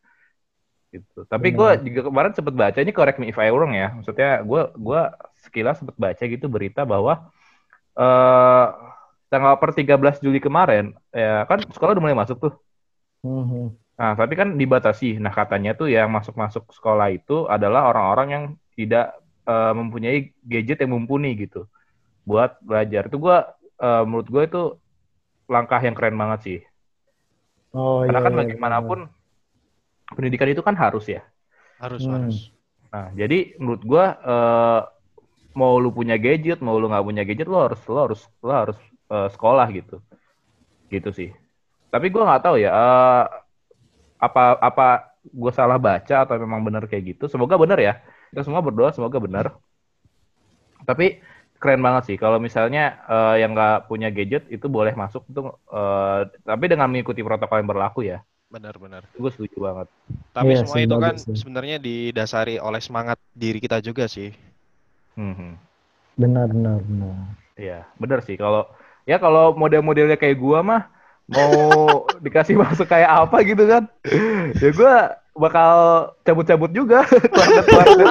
Gitu. 0.94 1.27
Tapi 1.27 1.51
gue 1.51 1.70
juga 1.90 2.01
kemarin 2.07 2.33
sempat 2.33 2.55
baca 2.55 2.79
ini 2.79 2.94
correct 2.94 3.18
me 3.18 3.29
if 3.29 3.38
I 3.38 3.51
wrong 3.51 3.75
ya. 3.75 3.90
Maksudnya 3.99 4.47
gue 4.47 4.62
gua 4.79 5.11
sekilas 5.42 5.83
sempat 5.83 5.99
baca 5.99 6.23
gitu 6.23 6.47
berita 6.47 6.87
bahwa 6.87 7.29
eh 7.99 8.66
tanggal 9.31 9.59
per 9.59 9.75
13 9.75 10.23
Juli 10.23 10.38
kemarin 10.38 10.94
ya 11.11 11.42
kan 11.51 11.59
sekolah 11.66 11.99
udah 11.99 12.03
mulai 12.03 12.14
masuk 12.14 12.38
tuh. 12.38 12.55
Mhm. 13.27 13.75
Nah, 13.94 14.12
tapi 14.18 14.35
kan 14.35 14.59
dibatasi. 14.59 15.23
Nah, 15.23 15.31
katanya 15.31 15.70
tuh 15.79 15.87
yang 15.87 16.11
masuk-masuk 16.11 16.66
sekolah 16.75 17.14
itu 17.14 17.47
adalah 17.47 17.87
orang-orang 17.90 18.29
yang 18.31 18.44
tidak 18.75 19.14
eh, 19.51 19.73
mempunyai 19.79 20.17
gadget 20.53 20.79
yang 20.83 20.93
mumpuni 20.97 21.29
gitu 21.43 21.59
buat 22.29 22.51
belajar. 22.69 23.03
Itu 23.11 23.19
gua 23.25 23.37
eh, 23.85 24.03
menurut 24.09 24.29
gue 24.35 24.43
itu 24.49 24.61
langkah 25.55 25.81
yang 25.87 25.97
keren 25.99 26.17
banget 26.23 26.41
sih. 26.47 26.59
Oh 27.75 28.05
Karena 28.05 28.21
iya. 28.21 28.25
kan 28.25 28.33
iya, 28.37 28.41
bagaimanapun 28.41 28.99
pendidikan 30.17 30.49
itu 30.53 30.63
kan 30.65 30.77
harus 30.83 31.05
ya. 31.15 31.21
Harus, 31.79 32.05
Hmm. 32.05 32.15
harus. 32.15 32.53
Nah, 32.93 33.07
jadi 33.21 33.59
menurut 33.61 33.83
gua 33.87 34.05
eh, 34.23 34.81
mau 35.59 35.75
lu 35.83 35.91
punya 35.99 36.17
gadget, 36.21 36.59
mau 36.65 36.77
lu 36.81 36.87
nggak 36.91 37.07
punya 37.09 37.23
gadget, 37.29 37.49
lo 37.53 37.59
harus 37.67 37.81
lo 37.91 37.99
harus 38.07 38.21
lo 38.47 38.53
harus 38.55 38.79
eh, 39.15 39.29
sekolah 39.35 39.67
gitu, 39.79 39.95
gitu 40.93 41.11
sih. 41.19 41.31
Tapi 41.93 42.07
gua 42.15 42.23
nggak 42.29 42.43
tahu 42.47 42.57
ya 42.65 42.71
eh, 42.73 43.23
apa 44.27 44.43
apa 44.61 44.85
gue 45.25 45.53
salah 45.57 45.79
baca 45.81 46.15
atau 46.25 46.35
memang 46.41 46.61
benar 46.67 46.83
kayak 46.91 47.05
gitu. 47.17 47.25
Semoga 47.33 47.57
benar 47.61 47.79
ya. 47.81 47.93
Kita 48.35 48.42
semua 48.42 48.59
berdoa 48.66 48.90
semoga 48.90 49.23
benar. 49.23 49.55
Tapi 50.83 51.23
keren 51.62 51.81
banget 51.81 52.03
sih 52.11 52.16
kalau 52.18 52.42
misalnya 52.42 52.99
eh, 53.07 53.47
yang 53.47 53.55
nggak 53.55 53.87
punya 53.87 54.11
gadget 54.11 54.44
itu 54.51 54.66
boleh 54.66 54.92
masuk 54.99 55.23
itu, 55.31 55.40
eh, 55.70 56.20
tapi 56.42 56.64
dengan 56.66 56.90
mengikuti 56.90 57.23
protokol 57.23 57.62
yang 57.62 57.70
berlaku 57.70 58.01
ya. 58.11 58.18
Benar-benar. 58.51 59.07
Gue 59.14 59.31
setuju 59.31 59.57
banget. 59.62 59.87
Tapi 60.35 60.51
Iya 60.51 60.59
semua 60.66 60.79
itu 60.83 60.97
kan 60.99 61.14
sih. 61.14 61.31
sebenarnya 61.31 61.79
didasari 61.79 62.59
oleh 62.59 62.83
semangat 62.83 63.23
diri 63.31 63.62
kita 63.62 63.79
juga 63.79 64.11
sih. 64.11 64.35
Mhm. 65.14 65.55
Benar 66.18 66.47
benar 66.51 66.79
benar. 66.83 67.14
Iya, 67.55 67.87
bener 68.03 68.18
sih. 68.27 68.35
Kalau 68.35 68.66
ya 69.07 69.16
kalau 69.23 69.55
model-modelnya 69.55 70.18
kayak 70.18 70.37
gua 70.42 70.59
mah 70.66 70.83
mau 71.31 71.49
dikasih 72.25 72.59
masuk 72.59 72.87
kayak 72.90 73.09
apa 73.25 73.37
gitu 73.47 73.64
kan 73.64 73.88
ya 74.61 74.70
gue 74.70 74.94
bakal 75.35 75.75
cabut-cabut 76.23 76.70
juga. 76.70 77.03
Keluarga 77.35 77.62
keluarga 77.62 78.05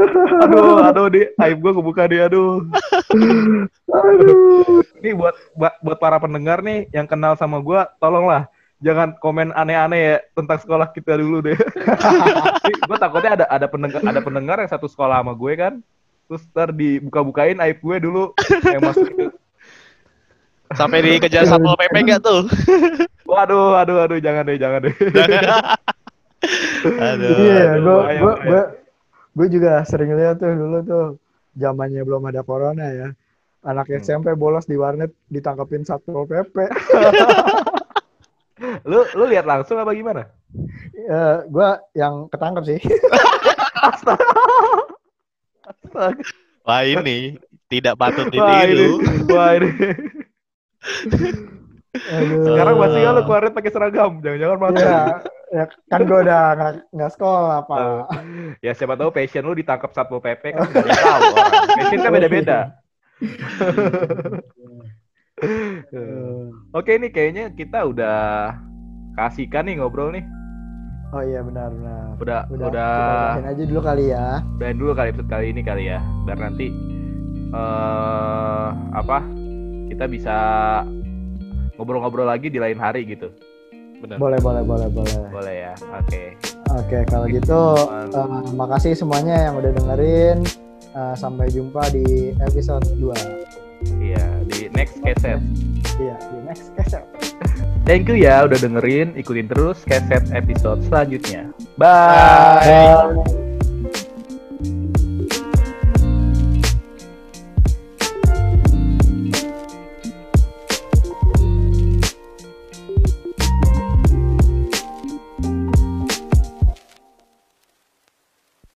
aduh 0.44 0.80
aduh 0.80 1.06
di. 1.12 1.22
Aib 1.36 1.60
gue 1.60 1.72
kebuka 1.76 2.08
dia 2.08 2.26
aduh. 2.26 2.64
Aduh. 3.90 4.80
ini 5.00 5.12
buat 5.16 5.36
buat 5.56 5.74
buat 5.84 5.98
para 6.00 6.16
pendengar 6.20 6.64
nih 6.64 6.88
yang 6.92 7.08
kenal 7.08 7.34
sama 7.36 7.60
gue 7.60 7.80
tolonglah 7.98 8.46
jangan 8.80 9.12
komen 9.20 9.52
aneh-aneh 9.52 10.00
ya 10.00 10.16
tentang 10.32 10.56
sekolah 10.60 10.88
kita 10.92 11.20
dulu 11.20 11.44
deh 11.44 11.58
gue 12.88 12.96
takutnya 12.96 13.36
ada 13.36 13.46
ada 13.52 13.66
pendengar 13.68 14.00
ada 14.00 14.20
pendengar 14.24 14.56
yang 14.60 14.70
satu 14.72 14.88
sekolah 14.88 15.20
sama 15.20 15.36
gue 15.36 15.52
kan. 15.56 15.74
Terus 16.30 16.46
ntar 16.54 16.70
dibuka-bukain 16.70 17.58
aib 17.58 17.78
gue 17.82 17.96
dulu 18.00 18.32
yang 18.70 18.86
masuk 18.86 19.10
Sampai 20.70 21.02
dikejar 21.02 21.44
satpol 21.44 21.74
pp 21.74 21.96
gak 22.06 22.20
tuh? 22.22 22.46
waduh 23.30 23.78
aduh 23.78 24.02
aduh 24.02 24.18
jangan 24.18 24.42
deh 24.44 24.58
jangan 24.58 24.80
deh 24.86 24.94
Aduh. 26.80 27.36
Iya, 27.36 27.76
aduh, 27.76 28.00
gue 28.08 28.34
gue 28.48 28.62
gue 29.30 29.46
juga 29.52 29.84
sering 29.84 30.16
lihat 30.16 30.40
tuh 30.40 30.50
dulu 30.50 30.78
tuh 30.82 31.06
zamannya 31.54 32.00
belum 32.00 32.24
ada 32.26 32.40
corona 32.40 32.88
ya. 32.88 33.08
Anak 33.60 33.92
Hmm. 33.92 34.00
SMP 34.00 34.32
bolos 34.32 34.64
di 34.64 34.74
warnet 34.74 35.12
ditangkapin 35.28 35.84
satpol 35.84 36.24
pp. 36.24 36.56
lu 38.88 39.04
lu 39.16 39.24
lihat 39.24 39.44
langsung 39.44 39.76
apa 39.76 39.92
gimana 39.92 40.28
Eh, 40.92 41.36
gue 41.46 41.68
yang 41.94 42.28
ketangkep 42.28 42.62
sih. 42.66 42.80
Wah 46.60 46.82
ini 46.84 47.36
tidak 47.70 47.94
patut 47.96 48.28
wah 48.32 48.62
ini 48.62 48.74
ditiru. 48.74 48.90
wah 49.28 49.50
ini 49.56 49.70
Aduh. 51.90 52.46
sekarang 52.46 52.74
masih 52.76 53.02
lu 53.04 53.22
keluarin 53.22 53.50
pakai 53.50 53.70
seragam 53.70 54.12
jangan-jangan 54.18 54.58
masuk 54.60 54.78
Ya, 54.80 55.02
ya 55.50 55.64
kan 55.88 56.00
gue 56.02 56.18
udah 56.20 56.42
nggak 56.54 56.70
nggak 56.88 57.10
sekolah 57.10 57.58
pak. 57.64 57.78
ya 58.60 58.70
siapa 58.70 58.94
tahu 58.94 59.10
passion 59.10 59.42
lu 59.42 59.52
ditangkap 59.52 59.90
satpol 59.90 60.18
pp 60.18 60.54
kan 60.54 60.62
nggak 60.70 60.86
tahu 60.96 61.22
passion 61.74 61.98
kan 61.98 62.12
beda-beda 62.12 62.58
oke 66.70 66.90
ini 66.92 67.08
kayaknya 67.08 67.50
kita 67.50 67.82
udah 67.82 68.54
kasihkan 69.16 69.66
nih 69.66 69.76
ngobrol 69.76 70.10
nih 70.10 70.24
Oh 71.10 71.18
iya 71.20 71.42
benar 71.42 71.74
benar. 71.74 72.14
udah 72.22 72.40
Udah, 72.46 72.66
udah 72.70 72.94
kita 73.34 73.50
aja 73.50 73.64
dulu 73.66 73.80
kali 73.82 74.04
ya. 74.06 74.26
udahin 74.54 74.78
dulu 74.78 74.92
kali 74.94 75.08
episode 75.10 75.26
kali 75.28 75.46
ini 75.50 75.60
kali 75.60 75.90
ya 75.90 75.98
biar 76.22 76.38
nanti 76.38 76.70
eh 77.50 78.68
apa 78.94 79.18
kita 79.90 80.06
bisa 80.06 80.36
ngobrol-ngobrol 81.74 82.24
lagi 82.24 82.46
di 82.46 82.56
lain 82.56 82.78
hari 82.78 83.02
gitu 83.04 83.28
Benar. 84.00 84.16
Boleh 84.16 84.40
boleh 84.40 84.62
boleh 84.62 84.88
boleh. 84.88 85.18
boleh 85.28 85.54
ya 85.60 85.74
oke 85.92 86.22
Oke 86.72 86.98
kalau 87.04 87.26
gitu 87.26 87.60
eh, 88.08 88.24
makasih 88.54 88.94
semuanya 88.94 89.50
yang 89.50 89.58
udah 89.58 89.74
dengerin. 89.74 90.38
Eh, 90.90 91.14
sampai 91.14 91.46
jumpa 91.46 91.86
di 91.90 92.32
episode 92.40 92.82
2 92.96 93.14
iya 94.02 94.26
di 94.44 94.66
next 94.70 94.98
cassette 95.00 95.38
Iya 95.96 96.16
di 96.18 96.38
next 96.42 96.74
cassette. 96.74 97.06
thank 97.84 98.10
you 98.10 98.16
ya 98.16 98.42
udah 98.42 98.58
dengerin 98.58 99.14
ikutin 99.14 99.46
terus 99.46 99.84
cassette 99.84 100.26
episode 100.32 100.82
selanjutnya 100.82 101.46
bye 101.78 103.14
Bye. 103.14 103.49